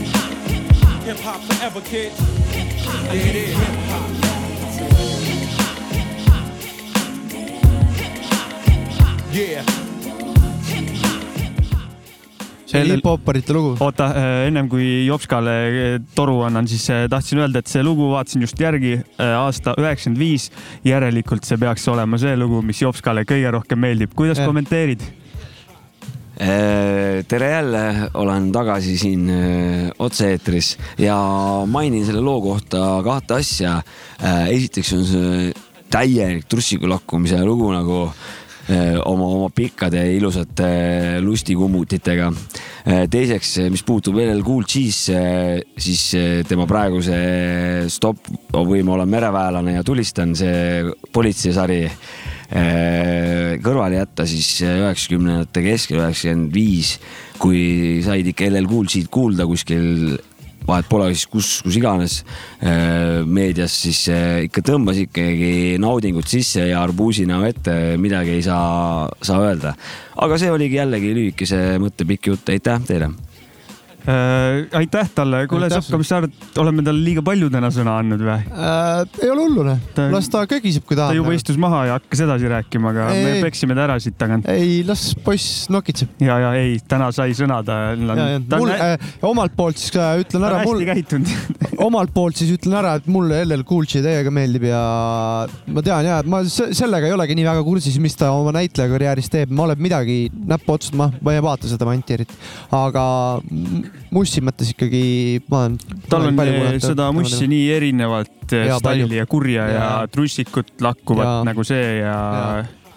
[1.04, 2.12] Hip hop forever, kid.
[2.14, 3.58] There it is.
[3.58, 4.31] Hip hop.
[9.32, 9.64] Yeah.
[12.68, 13.70] see oli hip-hopparite lugu.
[13.80, 14.10] oota,
[14.48, 18.60] ennem kui Jopskale eh, toru annan, siis eh, tahtsin öelda, et see lugu vaatasin just
[18.60, 20.50] järgi aasta üheksakümmend viis.
[20.84, 24.12] järelikult see peaks olema see lugu, mis Jopskale kõige rohkem meeldib.
[24.20, 25.08] kuidas kommenteerid?
[26.42, 27.86] Eh, tere jälle,
[28.20, 29.32] olen tagasi siin
[30.00, 31.16] otse-eetris ja
[31.72, 33.80] mainin selle loo kohta kahte asja.
[34.52, 35.52] esiteks on see
[35.92, 38.06] täielik trussiga lakkumise lugu nagu
[39.05, 42.32] oma, oma pikkade ilusate lustikummutitega.
[43.11, 45.22] teiseks, mis puutub LL Cool G'sse,
[45.78, 46.03] siis
[46.49, 47.17] tema praeguse
[47.91, 51.84] Stopp või ma olen mereväelane ja tulistan, see politseisari
[53.63, 56.97] kõrvale jätta, siis üheksakümnendate keskel, üheksakümmend viis,
[57.39, 60.17] kui said ikka LL Cool G'd kuulda kuskil
[60.72, 62.22] vahet pole siis kus, kus iganes
[62.63, 68.45] äh, meedias, siis äh, ikka tõmbas ikkagi naudingut sisse ja arbuusi näo ette midagi ei
[68.45, 69.76] saa, saa öelda.
[70.22, 73.11] aga see oligi jällegi lühikese mõttepikk jutt, aitäh teile
[74.06, 74.80] äh,.
[74.80, 78.38] aitäh talle, kuule Sapka, mis sa arvad, oleme talle liiga palju täna sõna andnud või
[78.38, 79.04] äh,?
[79.22, 79.82] ei ole hullu noh,
[80.14, 81.14] las ta kögiseb, kui tahab.
[81.14, 84.18] ta juba istus maha ja hakkas edasi rääkima, aga ei, me peksime ta ära siit
[84.22, 84.49] tagant.
[84.52, 86.16] ei, las poiss nokitseb.
[86.24, 88.41] ja, ja ei, täna sai sõna ta, ja, ja.
[88.41, 88.62] ta.
[88.62, 90.62] mul äh, omalt poolt siis äh, ütlen ära.
[90.62, 90.88] ta on hästi mul...
[90.91, 94.82] käitunud omalt poolt siis ütlen ära, et mulle LL Cool J täiega meeldib ja
[95.72, 99.32] ma tean ja, et ma sellega ei olegi nii väga kursis, mis ta oma näitlejakarjääris
[99.34, 102.32] teeb, ma olen midagi näppu otsustama, ma ei vaata seda Mantierit,
[102.76, 103.06] aga
[104.12, 105.04] mussi mõttes ikkagi
[105.52, 105.80] ma olen.
[106.12, 110.76] tal on eh, seda mussi nii erinevat eh, ja, stalli ja kurja ja, ja trussikut
[110.84, 111.39] lakkuvat ja.
[111.48, 112.46] nagu see ja, ja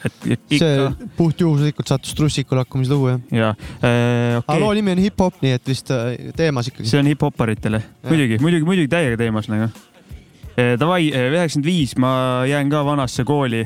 [0.05, 0.59] et, et ikka.
[0.59, 3.25] see puhtjuhuslikult sattus trussikul hakkumislugu jah.
[3.31, 4.63] ja, ja, eh, okei okay..
[4.67, 5.91] loo nimi on hip-hop, nii et vist
[6.37, 6.91] teemas ikkagi.
[6.91, 9.73] see on hip-hopparitele, muidugi, muidugi, muidugi täiega teemas nagu.
[10.55, 12.11] Davai, üheksakümmend viis, ma
[12.47, 13.65] jään ka vanasse kooli.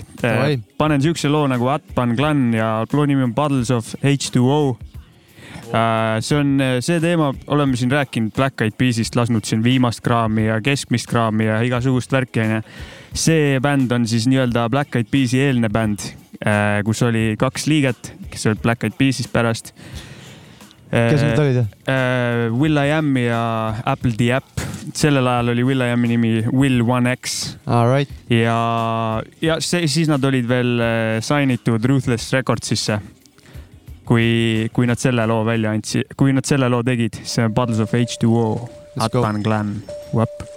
[0.81, 4.88] panen siukse loo nagu Atpan Clan ja loo nimi on Puddles of H2O
[5.69, 10.47] Äh, see on see teema, oleme siin rääkinud Black Eyed Peas'ist, lasknud siin viimast kraami
[10.47, 12.61] ja keskmist kraami ja igasugust värki onju.
[13.13, 16.07] see bänd on siis nii-öelda Black Eyed Peas'i eelne bänd,
[16.41, 19.75] äh, kus oli kaks liiget, kes olid Black Eyed Peas'is pärast
[20.89, 21.61] äh, kes need olid?
[22.57, 23.43] Will I Am ja
[23.85, 24.65] Apple the App.
[24.97, 27.59] sellel ajal oli Will I Am'i nimi Will One X.
[27.67, 28.09] Right.
[28.33, 30.81] ja, ja see, siis nad olid veel
[31.21, 33.03] sign itud Ruthless Recordsisse
[34.09, 37.83] kui, kui nad selle loo välja andsid, kui nad selle loo tegid, see on Battles
[37.85, 38.47] of H2O,
[39.05, 39.75] Atlan Clan,
[40.17, 40.49] Wap.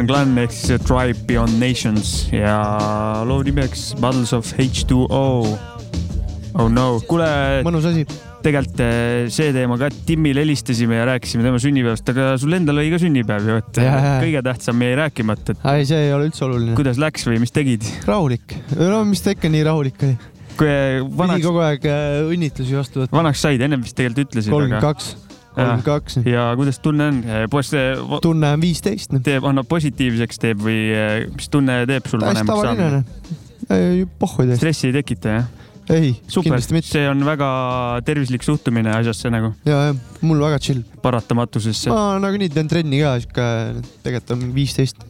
[0.00, 2.56] Clan Clan ehk siis eh, Tribe Beyond Nations ja
[3.28, 5.20] loo nimeks Battles of H2O.
[6.60, 7.28] Oh no, kuule.
[7.66, 8.06] mõnus asi
[8.40, 12.94] tegelikult eh, see teema ka, Timmile helistasime ja rääkisime tema sünnipäevast, aga sul endal oli
[12.94, 14.16] ka sünnipäev ju, et ja, ja.
[14.24, 15.64] kõige tähtsam jäi rääkimata et....
[15.74, 16.76] ei, see ei ole üldse oluline.
[16.78, 17.84] kuidas läks või mis tegid?
[18.08, 20.16] rahulik, no mis ta ikka nii rahulik oli.
[20.56, 21.44] kui eh, vanaks.
[21.44, 21.90] kogu aeg
[22.32, 23.20] õnnitlusi vastu võtta.
[23.20, 24.56] vanaks said, ennem vist tegelikult ütlesid.
[24.56, 25.12] kolmkümmend kaks
[25.54, 26.18] kolm, kaks.
[26.20, 27.22] Ah, ja kuidas tunne on?
[27.26, 28.00] Eh, poiss teeb.
[28.00, 29.14] Eh, tunne on viisteist.
[29.14, 29.22] Noh.
[29.26, 33.00] teeb, annab positiivseks, teeb või eh, mis tunne teeb sul vanemaks saamine?
[33.00, 34.12] Noh.
[34.20, 34.60] pohhu ei tee.
[34.60, 35.50] stressi ei tekita, jah?
[35.90, 36.88] ei, kindlasti mitte.
[36.92, 37.48] see on väga
[38.06, 39.52] tervislik suhtumine asjasse nagu.
[39.66, 40.84] ja, ja mul väga chill.
[41.02, 41.90] paratamatusesse.
[41.90, 43.46] ma nagunii teen trenni ka, sihuke
[44.04, 45.02] tegelikult on viisteist.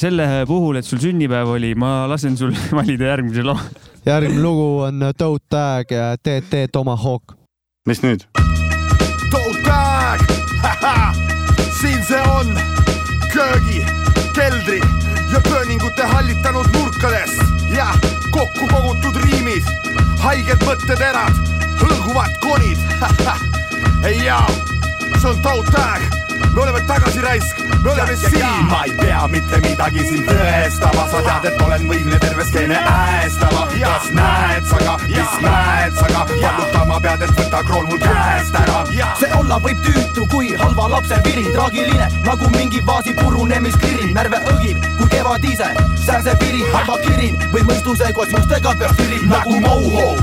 [0.00, 3.58] selle puhul, et sul sünnipäev oli, ma lasen sul valida järgmise loo.
[4.06, 7.34] järgmine lugu on Toe Tag ja TT Tomahawk.
[7.86, 8.26] mis nüüd?
[11.80, 12.58] Siin see on,
[13.32, 13.86] köögi,
[14.34, 14.80] keldri
[15.32, 17.30] ja pööningute hallitanud nurkades.
[17.70, 17.86] Ja
[18.30, 19.64] kokku kogutud riimid,
[20.18, 21.38] haiged mõtteterad,
[21.82, 22.82] hõlguvad konid.
[24.08, 24.46] ei jaa,
[25.20, 26.02] see on Toe Tag,
[26.54, 28.64] me oleme tagasi raisk, me oleme siin.
[28.70, 33.66] ma ei pea mitte midagi siin tõestama, sa tead, et olen võimeline terve skeene äästama.
[33.80, 38.60] kas näed sa ka, mis näed sa ka, vallutama pead, et võtta kroon mul käest
[38.62, 38.84] ära.
[39.20, 44.88] see olla võib tüütu kui halva lapse viri, traagiline nagu mingi vaasi purunemiskiri, närve õgib
[44.98, 45.72] kui kevad ise,
[46.04, 50.14] sääsepiri, halva kirin või mõistuse koos juustega peab tirin nagu Moho,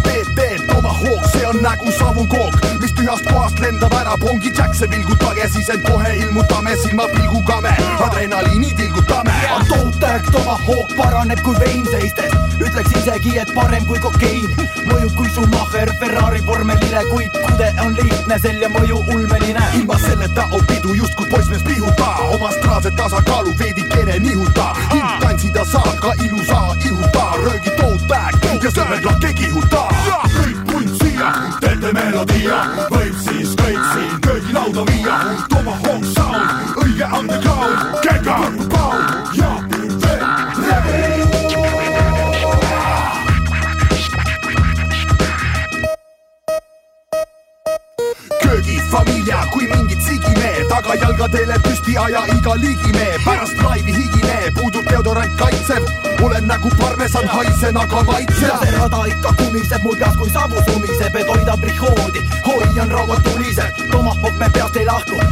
[0.96, 5.84] Tomahawk, see on nägu savukook, mis tühjast kohast lendab ära, pongi Jackse vilgutage, siis end
[5.84, 7.74] kohe ilmutame, silmapilguga me
[8.06, 9.34] adrenaliini tilgutame.
[9.56, 14.56] on Toe-Tag Tomahawk paraneb kui vein seistes, ütleks isegi, et parem kui kokein.
[14.86, 19.64] mõjub kui Schumacher, Ferrari vormelile, kuid kude on lihtne, sel ja mõju ulmeline.
[19.76, 26.00] ilma selleta on pidu justkui poissmees pihuta, oma astraalse tasakaalu veidikene nihuta, hind tantsida saad
[26.00, 29.26] ka ilusa ihuta, röögi Toe-Tag ja sõrmed lakke
[32.24, 32.95] teete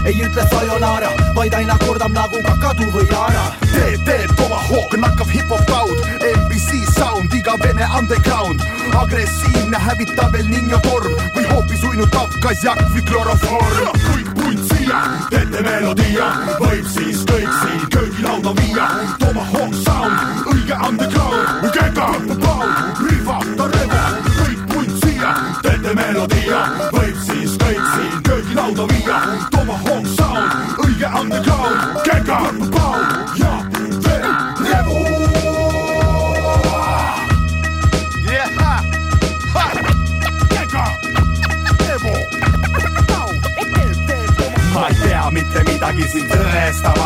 [0.06, 3.46] ei ütle sayonara, vaid aina kordab nagu kakadu või Yara.
[3.72, 8.64] TT Tomahawk, nakkav hip-hop taud, MBC sound, iga vene underground,
[9.00, 11.16] agressiivne hävitab El Niño torm.
[11.36, 14.00] Või hoopis uinutav kasjak või kloroform.
[14.04, 16.30] kõik punt siia, teete melodia,
[16.60, 18.90] võib siis kõik siin köögilauda viia,
[19.20, 21.23] Tomahawk sound, õige underground,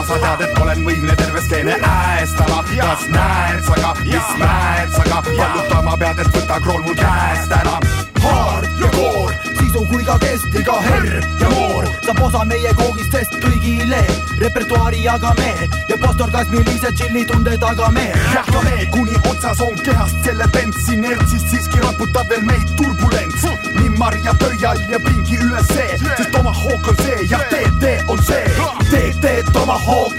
[0.08, 2.64] sa tead, et olen võimeline terve skeene äästama.
[2.70, 7.55] kas näed sa ka, mis näed sa ka, vallutama pead, et võtta kroon mul käest
[7.60, 7.76] ära.
[8.24, 13.36] hard ja koor, sisu kui ka kestiga herr ja moor saab osa meie koogist, sest
[13.43, 13.99] kõigile
[14.39, 15.51] repertuaari jagame
[15.89, 18.08] ja postorgasmilise tšilli tunde tagame.
[18.34, 23.66] jätkame, kuni otsas on kehast selle bents inertsist siiski raputab veel meid turbulents.
[23.98, 25.68] Nimmar ja pöial ja pingi üles.
[25.68, 28.43] See, sest Tomahawk on see ja TT on see.
[28.91, 30.14] TT Tomahawk,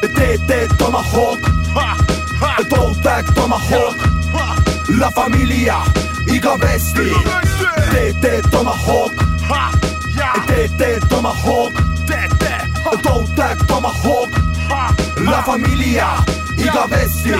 [0.00, 1.40] TT Tomahawk,
[2.70, 3.96] Toe-Tag Tomahawk,
[4.98, 5.82] La Familia,
[6.26, 7.10] igavesti,
[7.90, 9.12] TT Tomahawk,
[10.46, 11.72] TT Tomahawk,
[13.02, 14.30] Toe-Tag Tomahawk,
[15.18, 16.06] La Familia,
[16.56, 17.34] igavesti.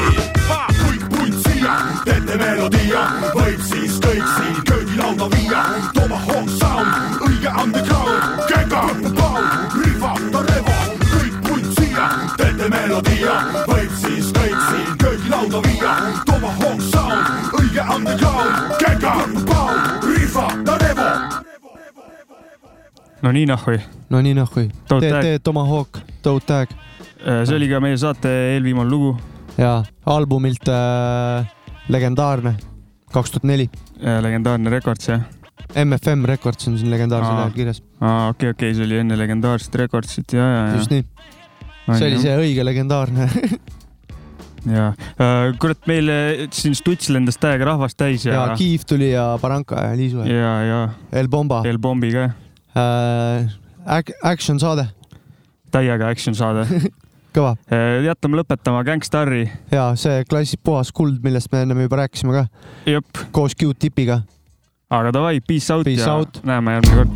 [0.83, 3.07] kõik punt siia, teete melodia,
[3.39, 4.62] võib siis kõik siin
[4.93, 5.63] köögilauda viia.
[5.95, 8.83] Tomahawk sound, õige underground, kega,
[9.17, 10.75] pound, riva, tarevo,
[11.13, 13.37] kõik punt siia, teete melodia,
[13.69, 15.95] võib siis kõik siin köögilauda viia.
[16.29, 19.15] Tomahawk sound, õige underground, kega,
[19.49, 21.09] pound, riva, tarevo.
[23.23, 23.79] no nii nahhui.
[24.11, 24.69] no nii nahhui.
[24.89, 25.01] Tag.
[25.01, 26.69] TT Tomahawk, Toe Tag.
[27.23, 29.17] see oli ka meie saate eelviimane lugu.
[29.57, 31.47] ja albumilt äh,
[31.89, 32.57] legendaarne,
[33.13, 33.69] kaks tuhat neli.
[34.01, 35.23] legendaarne Records jah?
[35.75, 37.45] MFM Records on siin legendaarsel Aa.
[37.45, 37.83] ajal kirjas.
[38.01, 40.75] aa, okei, okei, see oli enne legendaarset Recordsit ja, ja, ja.
[40.77, 41.05] just nii.
[41.95, 43.29] see oli see õige legendaarne.
[44.77, 44.91] ja,
[45.63, 49.81] kurat, meil äh, siin Stuts lendas täiega rahvast täis ja, ja Kiiv tuli ja Baranka
[49.89, 50.83] ja Liisu ja, ja, ja
[51.23, 51.63] El Bomba.
[51.69, 52.31] El Bombi ka,
[52.77, 53.59] äh,.
[54.23, 54.87] Action saade,
[55.75, 56.67] täiega action saade.
[57.35, 57.57] kõva.
[57.73, 59.51] Äh, jätame lõpetama Gangstari.
[59.71, 62.47] ja see klassi puhas kuld, millest me ennem juba rääkisime ka.
[63.33, 64.23] koos Q-tipiga.
[64.91, 66.41] aga davai, peace out peace ja out.
[66.45, 67.11] näeme järgmine kord.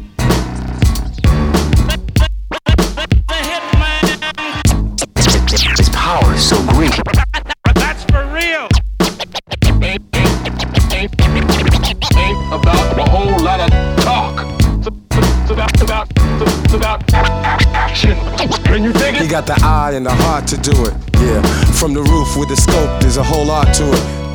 [5.77, 6.93] This power is so great.
[7.75, 8.69] That's for real.
[9.83, 11.13] Ain't, ain't, ain't,
[12.17, 13.71] ain't about a whole lot of
[14.05, 14.47] talk.
[14.79, 16.09] It's about, it's about,
[16.65, 17.46] it's about.
[18.65, 19.23] Can you dig it?
[19.23, 20.95] He got the eye and the heart to do it.
[21.19, 21.43] Yeah,
[21.73, 24.27] from the roof with the scope, there's a whole art to it.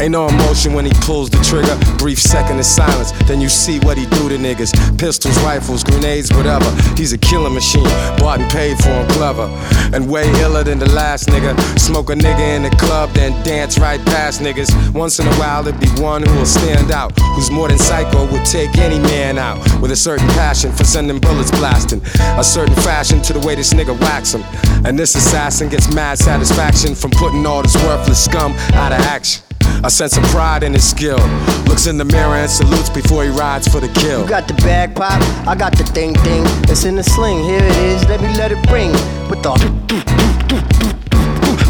[0.00, 1.74] Ain't no emotion when he pulls the trigger.
[1.98, 4.70] Brief second of silence, then you see what he do to niggas.
[4.96, 6.70] Pistols, rifles, grenades, whatever.
[6.96, 7.88] He's a killing machine,
[8.18, 9.48] bought and paid for him, clever.
[9.92, 11.58] And way iller than the last nigga.
[11.78, 14.70] Smoke a nigga in the club, then dance right past niggas.
[14.94, 17.18] Once in a while, there'd be one who will stand out.
[17.34, 19.58] Who's more than psycho, would take any man out.
[19.80, 22.02] With a certain passion for sending bullets blasting.
[22.38, 24.42] A certain fashion to the way this nigga whacks him.
[24.86, 29.47] And this assassin gets mad satisfaction from putting all this worthless scum out of action.
[29.84, 31.18] A sense of pride in his skill.
[31.66, 34.22] Looks in the mirror and salutes before he rides for the kill.
[34.22, 36.42] You got the bag pop, I got the thing thing.
[36.70, 38.92] It's in the sling, here it is, let me let it ring.
[39.30, 39.52] With the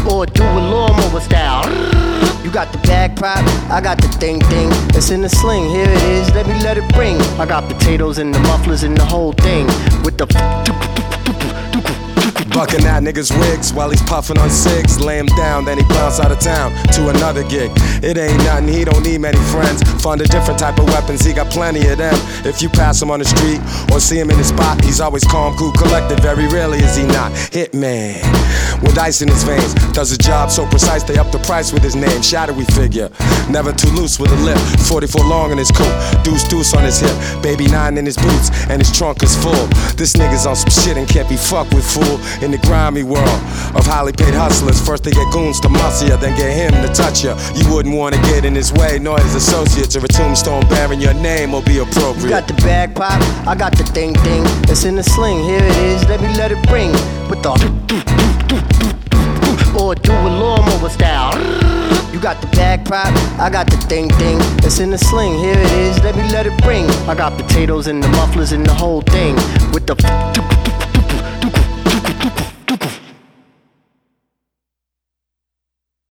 [0.09, 1.65] or do a lawnmower style.
[2.43, 3.37] You got the bag pop,
[3.69, 4.69] I got the thing thing.
[4.95, 7.17] It's in the sling, here it is, let me let it ring.
[7.37, 9.67] I got potatoes and the mufflers and the whole thing.
[10.03, 10.25] With the
[12.53, 14.99] Bucking at niggas' wigs while he's puffing on cigs.
[14.99, 17.71] Lay him down, then he bounce out of town to another gig.
[18.03, 19.81] It ain't nothing, he don't need many friends.
[20.01, 22.15] Find a different type of weapons, he got plenty of them.
[22.45, 25.23] If you pass him on the street or see him in the spot, he's always
[25.23, 26.19] calm, cool, collected.
[26.21, 27.31] Very rarely is he not.
[27.53, 28.23] Hitman
[28.81, 29.73] with ice in his veins.
[29.93, 32.21] Does a job so precise they up the price with his name.
[32.21, 33.09] Shadowy figure,
[33.49, 34.57] never too loose with a lip.
[34.87, 35.93] 44 long in his coat,
[36.23, 37.43] deuce deuce on his hip.
[37.43, 39.67] Baby nine in his boots, and his trunk is full.
[39.95, 42.19] This nigga's on some shit and can't be fucked with, fool.
[42.43, 43.39] In the grimy world
[43.75, 46.93] of highly paid hustlers, first they get goons to muscle ya, then get him to
[46.93, 47.37] touch ya.
[47.55, 51.13] You wouldn't wanna get in his way, nor his associates, or a tombstone bearing your
[51.13, 52.23] name will be appropriate.
[52.23, 54.43] You got the bag pop, I got the thing thing.
[54.69, 56.91] It's in the sling, here it is, let me let it ring.
[57.29, 57.49] With the
[59.79, 61.33] or do a lawnmower style.
[62.11, 63.07] You got the bag pop,
[63.39, 64.37] I got the thing thing.
[64.65, 66.85] It's in the sling, here it is, let me let it ring.
[67.07, 69.35] I got potatoes and the mufflers and the whole thing.
[69.71, 69.95] With the